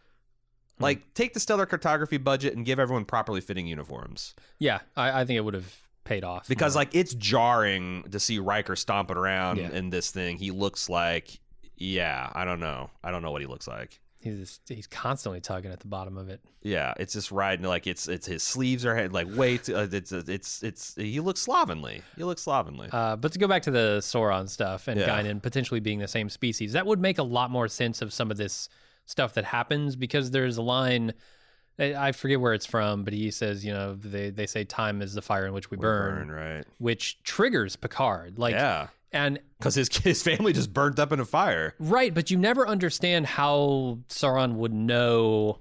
[0.80, 4.34] Like, take the stellar cartography budget and give everyone properly fitting uniforms.
[4.58, 4.80] yeah.
[4.96, 5.74] I, I think it would have
[6.04, 6.82] paid off Because more.
[6.82, 9.70] like it's jarring to see Riker stomping around Yeah.
[9.70, 10.36] in this thing.
[10.38, 11.40] He looks like
[11.76, 12.90] yeah, I don't know.
[13.04, 14.00] I don't know what he looks like.
[14.20, 16.40] He's just, he's constantly tugging at the bottom of it.
[16.62, 20.12] Yeah, it's just riding like it's it's his sleeves are like way too, uh, it's
[20.12, 22.02] it's it's he looks slovenly.
[22.16, 22.88] He looks slovenly.
[22.92, 25.08] Uh, but to go back to the Sauron stuff and Yeah.
[25.08, 28.30] Guinan potentially being the same species, that would make a lot more sense of some
[28.30, 28.68] of this
[29.06, 31.14] stuff that happens because there's a line.
[31.80, 35.14] I forget where it's from, but he says, you know, they, they say time is
[35.14, 36.64] the fire in which we burn, Burn, right?
[36.78, 38.36] which triggers Picard.
[38.36, 41.74] Like, yeah, and because his his family just burnt up in a fire.
[41.78, 45.60] Right, but you never understand how Sauron would know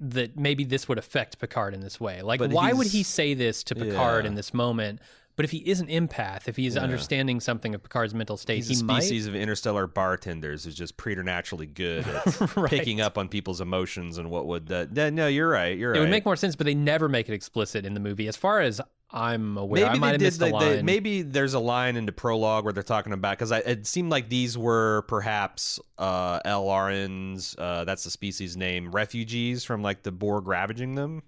[0.00, 2.22] that maybe this would affect Picard in this way.
[2.22, 4.30] Like, But why would he say this to Picard Yeah.
[4.30, 5.00] in this moment?
[5.34, 6.82] But if he is an empath, if he's Yeah.
[6.82, 9.00] understanding something of Picard's mental state, He's he a might.
[9.02, 12.70] species of interstellar bartenders who's just preternaturally good at Right.
[12.70, 14.70] picking up on people's emotions and what would.
[14.70, 15.76] Uh, no, no, you're right.
[15.78, 15.98] You're It right.
[15.98, 18.36] It would make more sense, but they never make it explicit in the movie, as
[18.36, 18.80] far as
[19.10, 19.86] I'm aware.
[19.86, 20.24] I Maybe might they have did.
[20.26, 20.84] missed The, a the- line.
[20.84, 24.28] maybe there's a line in the prologue where they're talking about because it seemed like
[24.28, 27.54] these were perhaps uh, El-Aurians.
[27.58, 28.90] Uh, that's the species name.
[28.90, 31.22] Refugees from like the Borg ravaging them.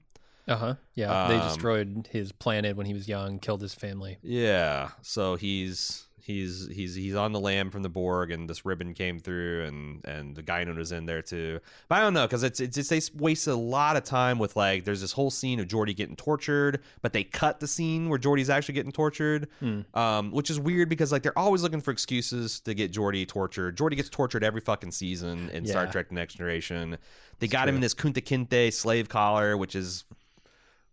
[0.48, 0.74] Uh huh.
[0.94, 4.18] Yeah, they Um, destroyed his planet when he was young, killed his family.
[4.22, 4.90] Yeah.
[5.02, 9.18] So he's he's he's he's on the lam from the Borg, and this ribbon came
[9.18, 11.60] through, and and the Guinan was in there too.
[11.88, 14.56] But I don't know because it's it's just, they waste a lot of time with
[14.56, 18.18] like there's this whole scene of Geordi getting tortured, but they cut the scene where
[18.18, 19.80] Geordi's actually getting tortured, Hmm.
[19.94, 23.76] um, which is weird because like they're always looking for excuses to get Geordi tortured.
[23.76, 26.98] Geordi gets tortured every fucking season in Star Trek: The Next Generation.
[27.38, 30.04] They got him in this Kunta Kinte slave collar, which is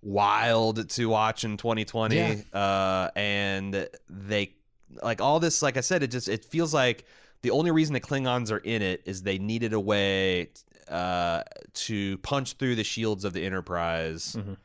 [0.01, 2.35] wild to watch in 2020 Yeah.
[2.53, 4.53] uh and they
[5.03, 7.05] like all this like i said it just it feels like
[7.41, 10.49] the only reason the klingons are in it is they needed a way
[10.87, 11.41] uh
[11.73, 14.57] to punch through the shields of the enterprise Mhm.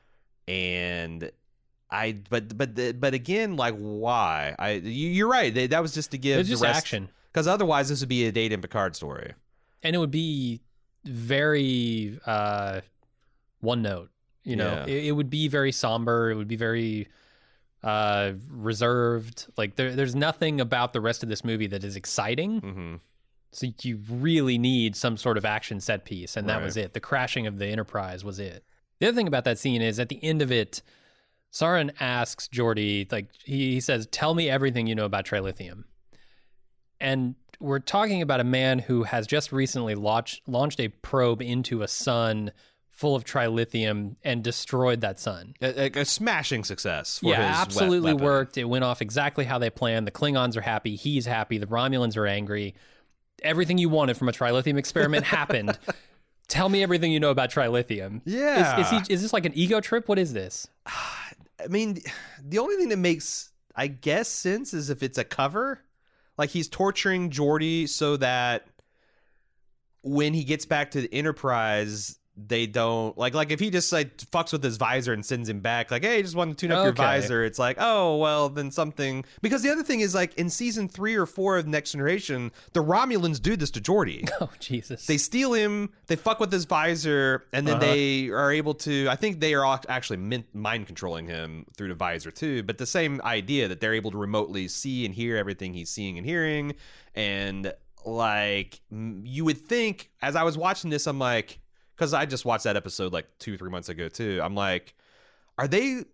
[0.49, 1.31] and
[1.91, 5.93] i but but the- but again like why i you, you're right they, that was
[5.95, 7.09] just to give just rest action.
[7.33, 9.33] because otherwise this would be a date and picard story
[9.83, 10.61] and it would be
[11.05, 12.81] very uh
[13.61, 14.11] one note
[14.45, 14.87] you know Yeah.
[14.87, 17.09] it, it would be very somber it would be very
[17.83, 22.61] uh reserved like there, there's nothing about the rest of this movie that is exciting
[22.61, 22.95] hmm
[23.55, 26.65] so you really need some sort of action set piece and that Right.
[26.65, 28.65] was it the crashing of the enterprise was it
[28.99, 30.81] the other thing about that scene is at the end of it
[31.53, 35.85] Sauron asks Geordi, like he, he says, "Tell me everything you know about trilithium."
[36.99, 41.83] And we're talking about a man who has just recently launched launched a probe into
[41.83, 42.53] a sun
[42.93, 45.55] full of trilithium and destroyed that sun.
[45.61, 47.19] A, a- smashing success.
[47.19, 48.57] For yeah, we- absolutely worked.
[48.59, 50.07] It went off exactly how they planned.
[50.07, 50.95] The Klingons are happy.
[50.95, 51.59] He's happy.
[51.59, 52.75] The Romulans are angry.
[53.43, 55.77] Everything you wanted from a trilithium experiment happened.
[56.49, 58.21] Tell me everything you know about trilithium.
[58.25, 58.81] Yeah.
[58.81, 60.07] Is, is, he, is this like an ego trip?
[60.07, 60.69] What is this?
[60.87, 61.99] I mean,
[62.43, 65.81] the only thing that makes, I guess, sense is if it's a cover.
[66.37, 68.67] Like he's torturing Geordi so that
[70.03, 74.17] when he gets back to the Enterprise, they don't like like if he just like
[74.17, 76.83] fucks with his visor and sends him back, like, hey, just want to tune up
[76.85, 77.45] your visor.
[77.45, 81.15] It's like, oh well, then something because the other thing is like in season three
[81.15, 84.29] or four of Next Generation, the Romulans do this to Geordi.
[84.41, 85.07] Oh, Jesus.
[85.07, 87.85] They steal him, they fuck with his visor, and then Uh-huh.
[87.93, 89.07] they are able to.
[89.11, 92.63] I think they are actually mind controlling him through the visor too.
[92.63, 96.17] But the same idea that they're able to remotely see and hear everything he's seeing
[96.17, 96.75] and hearing.
[97.15, 97.73] And
[98.05, 101.61] like you would think, as I was watching this, I'm like,
[101.97, 104.41] because I just watched that episode like two, three months ago too.
[104.43, 104.95] I'm like,
[105.59, 106.05] are they?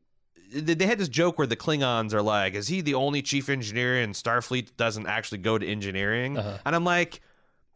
[0.52, 3.48] they they had this joke where the Klingons are like, "Is he the only chief
[3.48, 6.58] engineer in Starfleet that doesn't actually go to engineering?" Uh-huh.
[6.64, 7.20] And I'm like,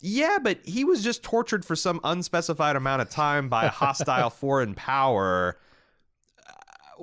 [0.01, 4.31] "Yeah, but he was just tortured for some unspecified amount of time by a hostile
[4.31, 5.59] foreign power."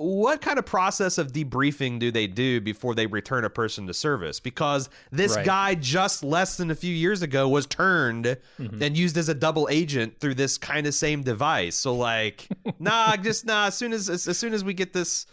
[0.02, 3.92] What kind of process of debriefing do they do before they return a person to
[3.92, 4.40] service?
[4.40, 5.44] Because this Right.
[5.44, 8.82] guy just less than a few years ago was turned Mm-hmm.
[8.82, 11.76] and used as a double agent through this kind of same device.
[11.76, 12.48] So like,
[12.78, 13.66] nah, just nah.
[13.66, 15.26] As soon as as, as soon as we get this,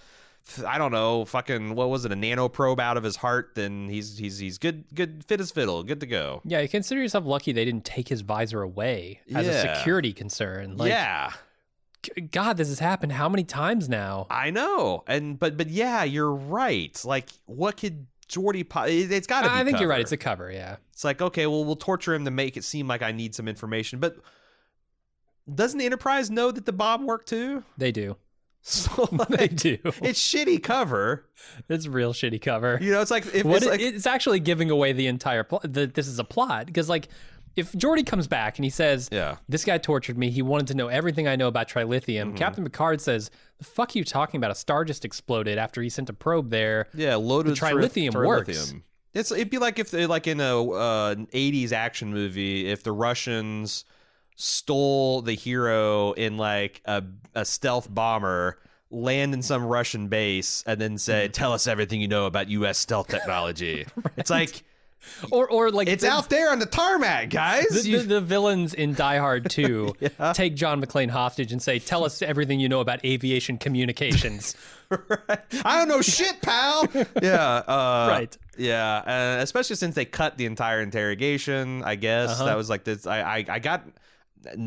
[0.65, 3.87] I don't know, fucking what was it, a nano probe out of his heart, then
[3.87, 6.41] he's he's he's good, good, fit as fiddle, good to go.
[6.43, 10.75] yeah, you consider yourself lucky they didn't take his visor away as a security concern.
[10.75, 11.31] Like, yeah,
[12.31, 14.27] God, this has happened how many times now?
[14.29, 16.99] I know, and but but yeah, you're right.
[17.05, 18.67] Like, what could Geordi?
[18.67, 19.49] Po- it- it's got to.
[19.49, 20.01] be I think you're right.
[20.01, 20.77] It's a cover, yeah.
[20.93, 23.47] It's like, okay, well, we'll torture him to make it seem like I need some
[23.47, 23.99] information.
[23.99, 24.17] But
[25.53, 27.63] doesn't the Enterprise know that the bomb worked too?
[27.77, 28.17] They do.
[28.67, 29.77] So they do.
[29.83, 31.25] it's shitty cover.
[31.69, 32.77] It's real shitty cover.
[32.81, 35.43] You know, it's like if What it's it- like it's actually giving away the entire
[35.43, 35.71] plot.
[35.71, 37.07] That this is a plot because, like,
[37.57, 40.29] if Geordi comes back and he says, yeah, "This guy tortured me.
[40.29, 42.35] He wanted to know everything I know about trilithium," Mm-hmm.
[42.35, 44.51] Captain Picard says, "The fuck are you talking about?
[44.51, 48.25] A star just exploded after he sent a probe there." yeah, loaded The trilithium trilithium
[48.25, 48.73] works.
[49.13, 52.91] It's it'd be like if like in a uh, an '80s action movie, if the
[52.91, 53.83] Russians
[54.35, 57.03] stole the hero in like a,
[57.33, 58.59] a stealth bomber,
[58.91, 60.97] land in some Russian base, and then Mm-hmm.
[60.97, 62.77] say, "Tell us everything you know about U.S.
[62.77, 63.85] stealth technology."
[64.15, 64.63] It's like
[65.31, 67.67] Or, or like it's the, out there on the tarmac, guys.
[67.69, 69.95] The, the, the villains in Die Hard 2
[70.33, 74.55] take John McClane hostage and say, "Tell us everything you know about aviation communications."
[74.91, 76.87] I don't know shit, pal.
[77.21, 78.37] yeah, uh, Right.
[78.57, 78.97] Yeah,
[79.37, 81.83] uh, especially since they cut the entire interrogation.
[81.83, 82.45] I guess Uh-huh.
[82.45, 83.07] that was like this.
[83.07, 83.83] I, I I got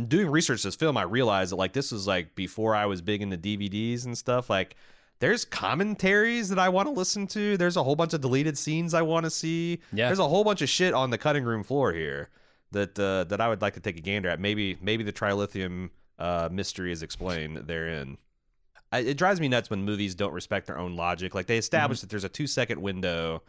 [0.08, 0.96] doing research this film.
[0.96, 4.48] I realized that like this was like before I was big into DVDs and stuff.
[4.50, 4.76] Like
[5.20, 7.56] there's commentaries that I want to listen to.
[7.56, 9.80] There's a whole bunch of deleted scenes I want to see.
[9.92, 10.06] Yeah.
[10.06, 12.28] there's a whole bunch of shit on the cutting room floor here
[12.72, 14.40] that uh, that I would like to take a gander at.
[14.40, 18.18] Maybe maybe the trilithium uh, mystery is explained therein.
[18.92, 21.34] I, it drives me nuts when movies don't respect their own logic.
[21.34, 22.04] Like they establish Mm-hmm.
[22.06, 23.42] that there's a two second window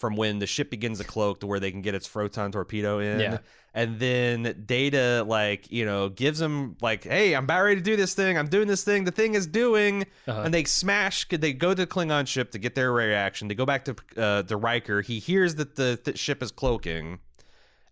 [0.00, 2.98] from when the ship begins to cloak to where they can get its photon torpedo
[3.00, 3.20] in.
[3.20, 3.38] Yeah.
[3.74, 7.96] And then Data, like, you know, gives them, like, hey, I'm about ready to do
[7.96, 8.38] this thing.
[8.38, 9.04] I'm doing this thing.
[9.04, 10.06] The thing is doing.
[10.26, 10.40] Uh-huh.
[10.40, 13.46] And they smash, they go to the Klingon ship to get their reaction.
[13.46, 15.02] They go back to uh, the Riker.
[15.02, 17.20] He hears that the th- ship is cloaking.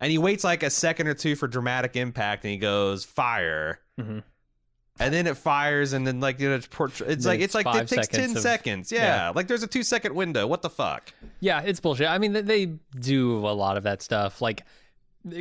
[0.01, 3.81] And he waits like a second or two for dramatic impact and he goes, fire.
[4.01, 4.23] Mhm.
[5.01, 7.67] And then it fires, and then like you know, it's, port- it's like It's like
[7.67, 8.93] it takes ten seconds of- seconds.
[8.93, 9.03] Yeah.
[9.27, 9.33] yeah.
[9.35, 10.47] like there's a two second window.
[10.47, 11.13] What the fuck?
[11.41, 12.09] yeah, it's bullshit.
[12.09, 12.67] I mean, they-
[12.99, 14.41] do a lot of that stuff.
[14.43, 14.65] Like,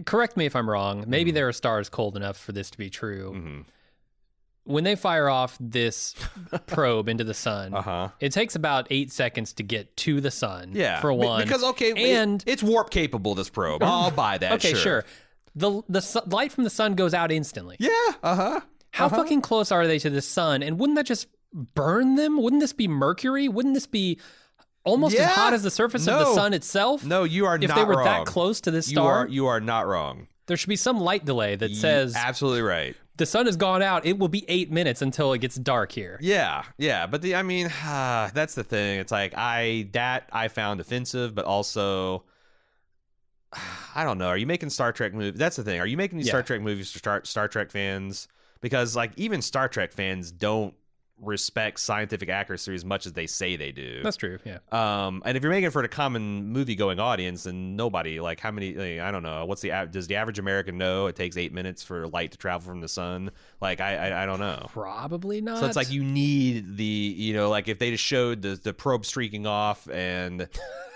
[0.05, 1.01] correct me if I'm wrong.
[1.01, 1.09] Mm-hmm.
[1.09, 3.33] Maybe there are stars cold enough for this to be true.
[3.35, 3.65] Mhm.
[4.65, 6.13] When they fire off this
[6.67, 8.09] probe into the sun, Uh huh.
[8.19, 10.71] it takes about eight seconds to get to the sun.
[10.73, 11.41] Yeah, for one.
[11.43, 13.33] because okay, and it's warp capable.
[13.33, 14.51] This probe, I'll buy that.
[14.53, 15.05] okay, sure.
[15.55, 17.77] The the su- light from the sun goes out instantly.
[17.79, 17.89] Yeah.
[18.21, 18.59] Uh huh.
[18.91, 19.17] How uh-huh.
[19.17, 20.63] fucking close are they to the sun?
[20.63, 22.41] And wouldn't that just burn them?
[22.41, 23.47] Wouldn't this be mercury?
[23.47, 24.19] Wouldn't this be
[24.83, 27.03] almost as hot as the surface of the sun itself?
[27.05, 27.69] No, you are not.
[27.69, 28.05] If they were wrong.
[28.05, 30.27] that close to this you star, are you are not wrong.
[30.47, 32.95] there should be some light delay that You- says absolutely right.
[33.17, 34.05] the sun has gone out.
[34.05, 36.17] It will be eight minutes until it gets dark here.
[36.21, 38.99] Yeah, yeah, but the I mean, that's the thing.
[38.99, 42.23] It's like I that I found offensive, but also
[43.95, 44.27] I don't know.
[44.27, 45.37] Are you making Star Trek movies?
[45.37, 45.79] That's the thing.
[45.79, 46.31] Are you making these Yeah.
[46.31, 48.27] Star Trek movies for Star Star Trek fans?
[48.61, 50.73] Because like even Star Trek fans don't
[51.19, 54.01] respect scientific accuracy as much as they say they do.
[54.03, 54.37] That's true.
[54.45, 54.59] Yeah.
[54.71, 58.39] Um, and if you're making it for the common movie going audience, then nobody like
[58.39, 61.37] how many like, I don't know what's the does the average American know it takes
[61.37, 63.31] eight minutes for light to travel from the sun?
[63.61, 64.67] Like I I, I don't know.
[64.69, 65.59] Probably not.
[65.59, 68.73] So it's like you need the you know like if they just showed the the
[68.73, 70.47] probe streaking off and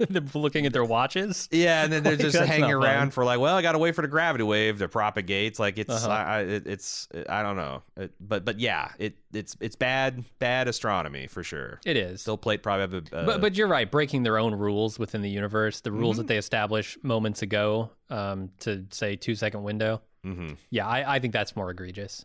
[0.10, 1.48] They're looking at their watches.
[1.52, 2.72] yeah and then they're Like, just hanging fun.
[2.82, 5.78] around for like well I got to wait for the gravity wave to propagate like
[5.78, 6.08] it's Uh-huh.
[6.10, 10.24] I, I, it, it's I don't know it, but but yeah it it's it's bad
[10.38, 11.80] bad astronomy for sure.
[11.84, 12.22] It is.
[12.22, 13.90] Still plate probably have a uh, but but you're right.
[13.90, 15.98] Breaking their own rules within the universe, the Mm-hmm.
[16.00, 20.00] rules that they established moments ago, um, to say two second window.
[20.24, 20.56] mhm.
[20.70, 22.24] Yeah, I, I think that's more egregious.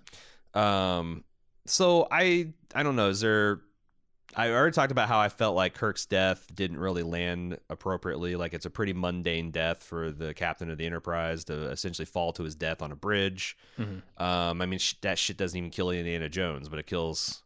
[0.54, 1.24] Um,
[1.66, 3.10] so I I don't know.
[3.10, 3.60] Is there?
[4.38, 8.36] I already talked about how I felt like Kirk's death didn't really land appropriately.
[8.36, 12.34] Like it's a pretty mundane death for the captain of the Enterprise to essentially fall
[12.34, 13.58] to his death on a bridge.
[13.80, 14.02] Mhm.
[14.22, 17.42] Um, I mean sh- that shit doesn't even kill Indiana Jones, but it kills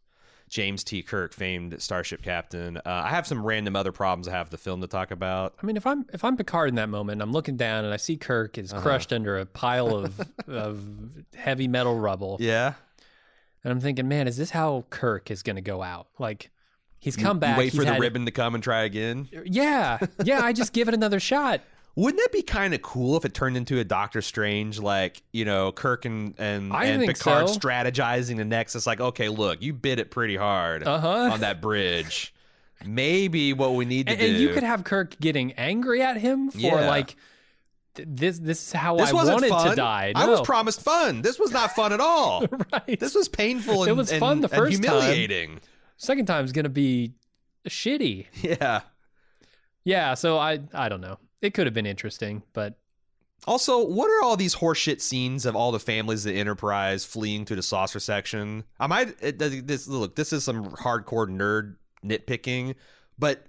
[0.48, 1.00] James T.
[1.04, 2.76] Kirk, famed starship captain.
[2.78, 5.54] Uh, I have some random other problems I have the film to talk about.
[5.62, 7.98] I mean, if I'm if I'm Picard in that moment, I'm looking down and I
[7.98, 8.82] see Kirk is Uh-huh.
[8.82, 10.82] crushed under a pile of of
[11.36, 12.74] heavy metal rubble, Yeah,
[13.62, 16.08] and I'm thinking, man, is this how Kirk is going to go out?
[16.18, 16.50] Like,
[17.00, 17.58] he's You- come you back.
[17.58, 19.28] wait he's for the had- ribbon to come and try again.
[19.44, 20.40] Yeah, yeah.
[20.42, 21.60] I just give it another shot.
[21.96, 25.44] Wouldn't that be kind of cool if it turned into a Doctor Strange, like you
[25.44, 27.58] know, Kirk and and, and Picard so.
[27.58, 28.86] strategizing the Nexus?
[28.86, 31.08] Like, okay, look, you bit it pretty hard Uh huh.
[31.32, 32.32] on that bridge.
[32.86, 34.26] Maybe what we need to And, do.
[34.26, 36.88] and you could have Kirk getting angry at him for Yeah.
[36.88, 37.16] like,
[37.94, 39.70] this this is how this I wanted fun.
[39.70, 40.12] to die.
[40.14, 41.20] I was promised fun.
[41.22, 42.46] This was not fun at all.
[42.72, 42.98] right.
[43.00, 43.82] this was painful.
[43.82, 45.60] And, It was and- fun the and first time.
[46.02, 47.12] Second time's gonna be
[47.68, 48.26] shitty.
[48.42, 48.80] Yeah.
[49.84, 50.14] Yeah.
[50.14, 51.18] So I I don't know.
[51.42, 52.78] It could have been interesting, but
[53.46, 57.44] Also, what are all these horseshit scenes of all the families of the Enterprise fleeing
[57.44, 58.64] to the saucer section?
[58.78, 60.16] I might this look.
[60.16, 62.76] This is some hardcore nerd nitpicking,
[63.18, 63.46] but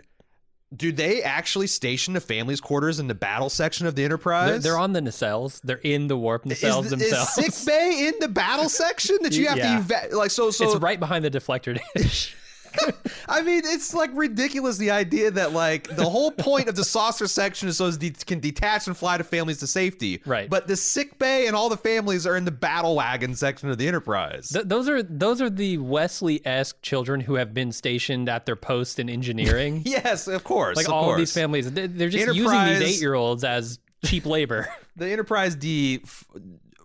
[0.73, 4.49] do they actually station the families' quarters in the battle section of the Enterprise?
[4.49, 5.59] they're, they're on the nacelles.
[5.61, 7.37] They're in the warp nacelles is, themselves.
[7.37, 9.75] Is sick bay in the battle section that you have Yeah.
[9.75, 10.31] to eva- like?
[10.31, 12.35] So so it's right behind the deflector dish.
[13.29, 17.27] I mean, it's like ridiculous the idea that like the whole point of the saucer
[17.27, 20.21] section is so it de- can detach and fly to families to safety.
[20.25, 20.49] Right.
[20.49, 23.77] But the sick bay and all the families are in the battle wagon section of
[23.77, 24.49] the Enterprise.
[24.49, 28.55] Th- those are those are the Wesley esque children who have been stationed at their
[28.55, 29.83] post in engineering.
[29.85, 30.77] yes, of course.
[30.77, 31.13] like of all course.
[31.15, 34.67] of these families, they- they're just using these eight year olds as cheap labor.
[34.97, 36.01] The Enterprise D.
[36.03, 36.25] F-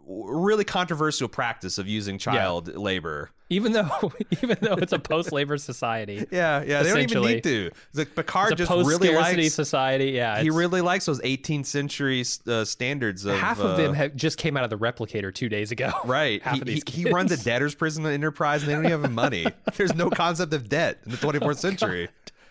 [0.09, 3.30] really controversial practice of using child labor.
[3.50, 6.24] even though even though it's a post labor society.
[6.30, 7.70] Yeah, yeah, they don't even need to.
[7.92, 9.52] The Picard just really likes.
[9.54, 10.12] society.
[10.12, 14.14] Yeah, He really likes those 18th century uh, standards of half uh, of them have
[14.14, 15.90] just came out of the replicator two days ago.
[16.04, 16.40] Right.
[16.42, 19.00] half he, of these he, he runs a debtor's prison enterprise and they don't even
[19.02, 19.46] have money.
[19.76, 22.09] There's no concept of debt in the 24th Oh, century.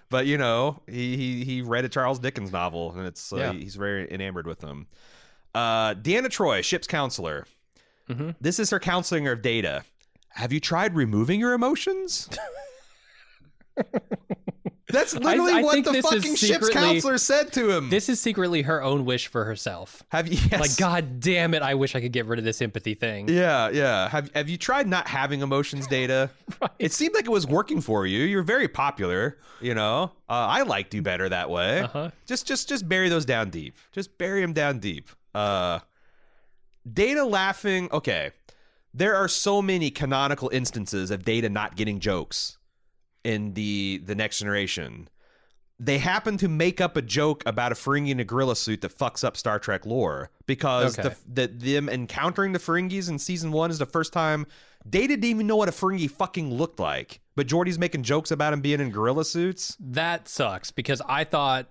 [0.09, 3.53] But you know, he, he he read a Charles Dickens novel and it's uh, Yeah.
[3.53, 4.87] he's very enamored with them.
[5.55, 7.47] Uh, Deanna Troi, ship's counselor.
[8.09, 8.35] Mhm.
[8.41, 9.83] This is her counseling of Data.
[10.29, 12.29] Have you tried removing your emotions?
[14.87, 17.89] That's literally I what the fucking ship's counselor said to him.
[17.89, 20.03] This is secretly her own wish for herself.
[20.09, 20.59] have you yes.
[20.61, 23.27] Like, God damn it, I wish I could get rid of this empathy thing.
[23.27, 24.07] Yeah, yeah.
[24.09, 26.29] Have Have you tried not having emotions data?
[26.61, 26.71] Right.
[26.79, 28.23] It seemed like it was working for you.
[28.23, 29.37] You're very popular.
[29.59, 31.79] You know, uh, I liked you better that way.
[31.81, 32.11] Uh-huh.
[32.25, 33.75] Just, just, just bury those down deep.
[33.91, 35.09] Just bury them down deep.
[35.35, 35.79] Uh,
[36.91, 37.89] Data laughing.
[37.91, 38.31] Okay,
[38.93, 42.57] there are so many canonical instances of Data not getting jokes
[43.23, 45.09] in the the next generation.
[45.77, 48.97] They happen to make up a joke about a Ferengi in a gorilla suit that
[48.97, 51.13] fucks up Star Trek lore because Okay.
[51.27, 54.47] the, the them encountering the Ferengis in season one is the first time
[54.89, 58.53] Data didn't even know what a Ferengi fucking looked like, but Geordi's making jokes about
[58.53, 59.75] him being in gorilla suits.
[59.81, 61.67] That sucks because I thought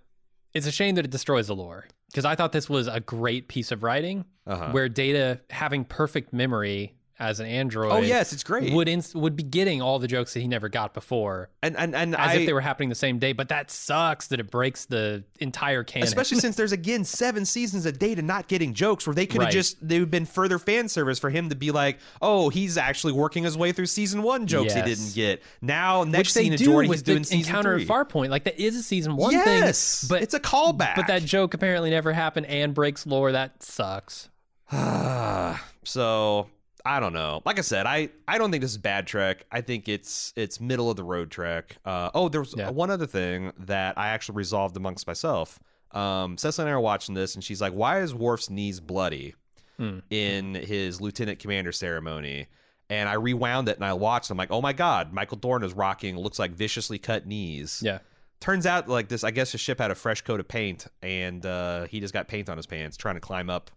[0.53, 1.87] it's a shame that it destroys the lore.
[2.15, 4.71] Because I thought this was a great piece of writing Uh-huh.
[4.71, 7.93] where Data having perfect memory as an android.
[7.93, 8.73] Oh yes, it's great.
[8.73, 11.95] Would inst- would be getting all the jokes that he never got before, and and
[11.95, 13.33] and as I, if they were happening the same day.
[13.33, 16.09] But that sucks that it breaks the entire canon.
[16.09, 19.47] Especially since there's again seven seasons of Data not getting jokes where they could have
[19.47, 19.53] Right.
[19.53, 23.12] just they would been further fan service for him to be like, oh, he's actually
[23.12, 25.43] working his way through season one jokes he didn't get.
[25.61, 27.87] Now next which they scene of do Geordi with he's doing the season encounter at
[27.87, 28.31] Farpoint.
[28.31, 30.97] Like that is a season one yes, thing, but it's a callback.
[30.97, 33.33] but that joke apparently never happened and breaks lore.
[33.33, 34.29] That sucks.
[35.85, 36.49] so
[36.87, 37.41] I don't know.
[37.47, 39.45] Like I said, I I don't think this is bad Trek.
[39.51, 41.76] I think it's it's middle of the road Trek.
[41.85, 42.70] Uh, oh, there was Yeah.
[42.70, 45.59] one other thing that I actually resolved amongst myself.
[45.93, 49.35] Um, Cecily and I are watching this, and she's like, "Why is Worf's knees bloody
[49.78, 50.01] Hmm.
[50.11, 52.49] in his lieutenant commander ceremony?"
[52.91, 54.30] And I rewound it and I watched.
[54.30, 57.80] I'm like, oh my god, Michael Dorn is rocking looks like viciously cut knees.
[57.82, 58.01] Yeah.
[58.41, 61.47] Turns out, like this, I guess his ship had a fresh coat of paint, and
[61.47, 63.70] uh, he just got paint on his pants trying to climb up.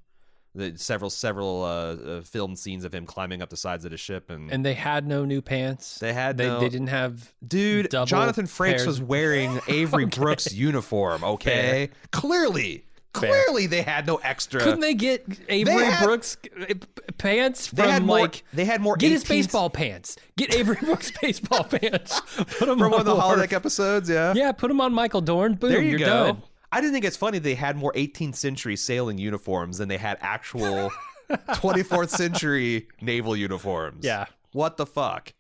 [0.58, 3.98] The several several uh, uh, filmed scenes of him climbing up the sides of the
[3.98, 6.00] ship, and, And they had no new pants.
[6.00, 7.90] they had They, no, they didn't have dude.
[7.90, 10.20] double Jonathan Frakes was wearing Avery Okay.
[10.20, 11.24] Brooks' uniform.
[11.24, 13.30] Okay, clearly, Fair.
[13.46, 14.60] clearly they had no extra.
[14.60, 16.74] Couldn't they get Avery had- Brooks uh, p-
[17.20, 18.20] pants They from had more.
[18.20, 18.96] like they had more.
[18.98, 20.18] get his baseball pants?
[20.38, 22.20] Get Avery Brooks baseball pants.
[22.36, 24.10] Put them from on one of the holodeck episodes.
[24.10, 25.54] Yeah, Yeah, put them on Michael Dorn.
[25.54, 26.06] Boom, There you you're go.
[26.06, 26.42] done.
[26.72, 30.18] I didn't think it's funny they had more 18th century sailing uniforms than they had
[30.22, 30.92] actual
[31.30, 34.06] 24th century naval uniforms.
[34.06, 34.26] Yeah.
[34.52, 35.34] What the fuck?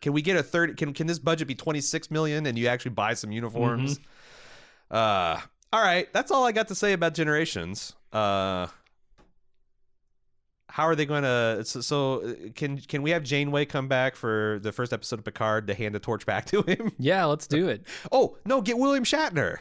[0.00, 0.76] Can we get a third?
[0.76, 3.98] Can can this budget be 26 million and you actually buy some uniforms?
[3.98, 4.96] Mm-hmm.
[4.96, 5.40] Uh,
[5.72, 6.12] all right.
[6.12, 7.94] That's all I got to say about Generations.
[8.12, 8.66] Uh,
[10.68, 11.62] how are they going to?
[11.64, 15.24] So, so uh, can can we have Janeway come back for the first episode of
[15.24, 16.92] Picard to hand the torch back to him?
[16.98, 17.84] Yeah, let's do it.
[18.10, 19.58] Oh no, get William Shatner.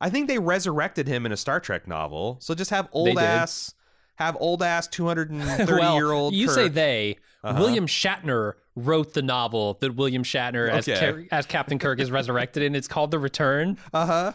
[0.00, 2.36] I think they resurrected him in a Star Trek novel.
[2.40, 3.74] So just have old ass,
[4.16, 6.34] have old ass two hundred and thirty well, year old.
[6.34, 7.16] you say they.
[7.42, 7.60] Uh-huh.
[7.60, 10.98] William Shatner wrote the novel that William Shatner as Okay.
[10.98, 12.74] Car- as Captain Kirk is resurrected in.
[12.74, 14.32] It's called The Return, Uh huh.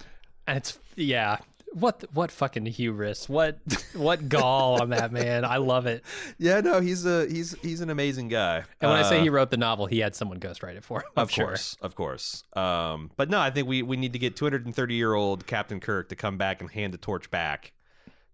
[0.48, 1.38] and it's yeah.
[1.74, 3.30] What what fucking hubris?
[3.30, 3.60] What
[3.94, 5.46] what gall on that man?
[5.46, 6.04] I love it.
[6.38, 8.64] Yeah, no, he's a he's he's an amazing guy.
[8.82, 11.00] And when I say Uh, he wrote the novel, he had someone ghostwrite it for
[11.00, 11.08] him.
[11.16, 11.46] I'm of sure.
[11.48, 12.44] course, of course.
[12.54, 15.14] Um, but no, I think we we need to get two hundred and thirty year
[15.14, 17.72] old Captain Kirk to come back and hand the torch back.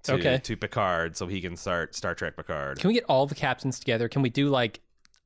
[0.04, 0.40] To, Okay.
[0.44, 2.80] to Picard so he can start Star Trek Picard.
[2.80, 4.08] Can we get all the captains together?
[4.08, 4.80] Can we do like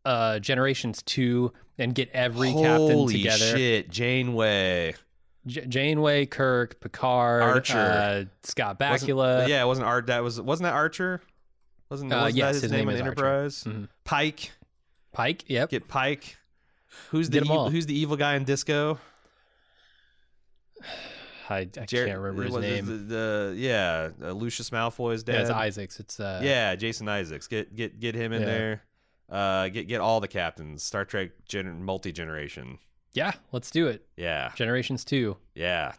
[0.06, 3.58] uh Generations two and get every captain Holy together?
[3.58, 4.96] shit, Janeway.
[5.48, 7.78] J- Janeway, Kirk, Picard, Archer.
[7.78, 9.48] uh, Scott Wasn't- Bakula.
[9.48, 11.22] yeah, wasn't Art that was wasn't that Archer?
[11.90, 13.02] Wasn't, Uh, wasn't yes, that his, his name, name in.
[13.02, 13.64] Enterprise?
[13.66, 13.90] Mhm.
[14.04, 14.52] Pike.
[15.12, 15.44] Pike.
[15.48, 15.70] Yep.
[15.72, 16.38] Get Pike.
[17.10, 19.00] Who's the 'em who's the evil guy in Disco?
[21.50, 22.86] I, I can't remember his was name.
[22.86, 25.34] The, the- yeah, uh, Lucius Malfoy's dad.
[25.34, 26.00] yeah, it's Isaacs.
[26.00, 27.48] It's uh, yeah, Jason Isaacs.
[27.48, 28.48] Get get get him in Yeah.
[28.48, 28.82] there.
[29.30, 30.84] Uh, get get all the captains.
[30.84, 32.78] Star Trek gen- multi generation.
[33.14, 33.34] Yeah.
[33.52, 34.06] Let's do it.
[34.18, 35.94] Yeah, Generations two, yeah.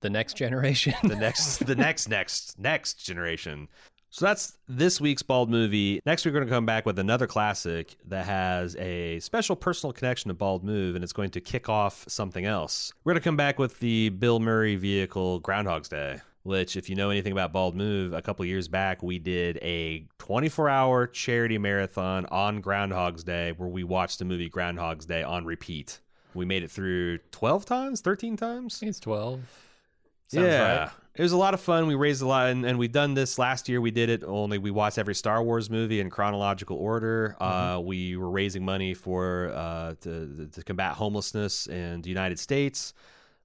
[0.00, 0.94] the next generation.
[1.02, 3.68] The next the next next next generation.
[4.10, 6.00] So that's this week's Bald movie.
[6.06, 10.28] Next, we're going to come back with another classic that has a special personal connection
[10.28, 12.92] to Bald Move, and it's going to kick off something else.
[13.02, 16.94] We're going to come back with the Bill Murray vehicle Groundhog's Day, which, if you
[16.94, 21.58] know anything about Bald Move, a couple years back, we did a 24 hour charity
[21.58, 25.98] marathon on Groundhog's Day where we watched the movie Groundhog's Day on repeat.
[26.34, 28.76] We made it through 12 times, 13 times?
[28.76, 29.40] I think it's twelve.
[30.28, 30.78] Sounds yeah.
[30.78, 30.90] right.
[31.16, 31.86] It was a lot of fun.
[31.86, 33.80] We raised a lot, and, and we've done this last year.
[33.80, 37.36] We did it only we watched every Star Wars movie in chronological order.
[37.38, 42.94] Uh, we were raising money for uh, to, to combat homelessness in the United States.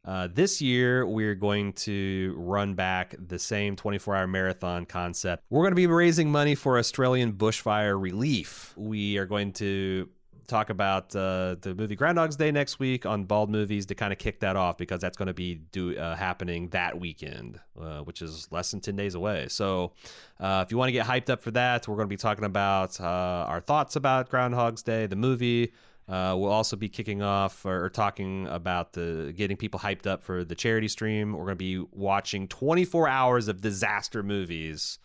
[0.03, 5.43] Uh, this year, we're going to run back the same 24 hour marathon concept.
[5.51, 8.73] We're going to be raising money for Australian bushfire relief.
[8.77, 10.09] We are going to
[10.49, 14.19] talk about uh, the movie Groundhog's Day next week on Bald Movies to kind of
[14.19, 18.21] kick that off because that's going to be do, uh, happening that weekend, uh, which
[18.21, 19.47] is less than 10 days away.
[19.47, 19.93] So
[20.39, 22.43] uh, if you want to get hyped up for that, we're going to be talking
[22.43, 25.71] about uh, our thoughts about Groundhog's Day, the movie.
[26.07, 30.23] Uh, we'll also be kicking off or, or talking about the getting people hyped up
[30.23, 31.33] for the charity stream.
[31.33, 34.97] We're going to be watching 24 hours of disaster movies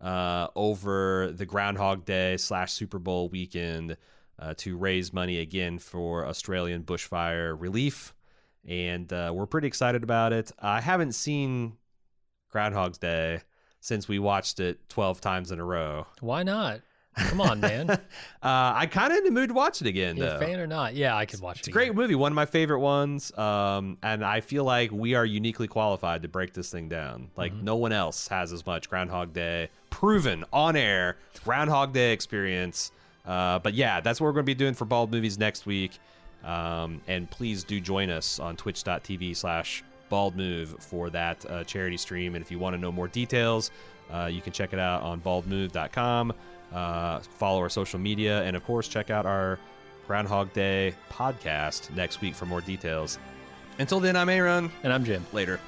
[0.00, 3.96] over the Groundhog Day slash Super Bowl weekend
[4.38, 8.14] uh, to raise money again for Australian bushfire relief.
[8.66, 10.50] And uh, we're pretty excited about it.
[10.58, 11.76] I haven't seen
[12.50, 13.40] Groundhog's Day
[13.80, 16.06] since we watched it 12 times in a row.
[16.20, 16.80] Why not?
[17.16, 17.90] Come on, man.
[17.90, 17.98] uh,
[18.42, 20.38] I'm kind of in the mood to watch it again, though.
[20.40, 20.94] fan or not?
[20.94, 21.70] Yeah, I could watch It's it.
[21.70, 23.36] It's a great movie, one of my favorite ones.
[23.38, 27.30] Um, and I feel like we are uniquely qualified to break this thing down.
[27.36, 27.64] Like Mm-hmm.
[27.66, 32.90] no one else has as much Groundhog Day proven on air Groundhog Day experience.
[33.24, 35.98] Uh, but yeah, that's what we're going to be doing for Bald Movies next week.
[36.44, 41.96] Um, and please do join us on twitch.tv slash bald move for that uh, charity
[41.96, 42.34] stream.
[42.34, 43.70] And if you want to know more details,
[44.12, 46.32] uh, you can check it out on baldmove.com.
[46.72, 49.58] Uh, follow our social media, and of course, check out our
[50.06, 53.18] Groundhog Day podcast next week for more details.
[53.78, 54.70] Until then, I'm Aaron.
[54.82, 55.24] And I'm Jim.
[55.32, 55.60] Later.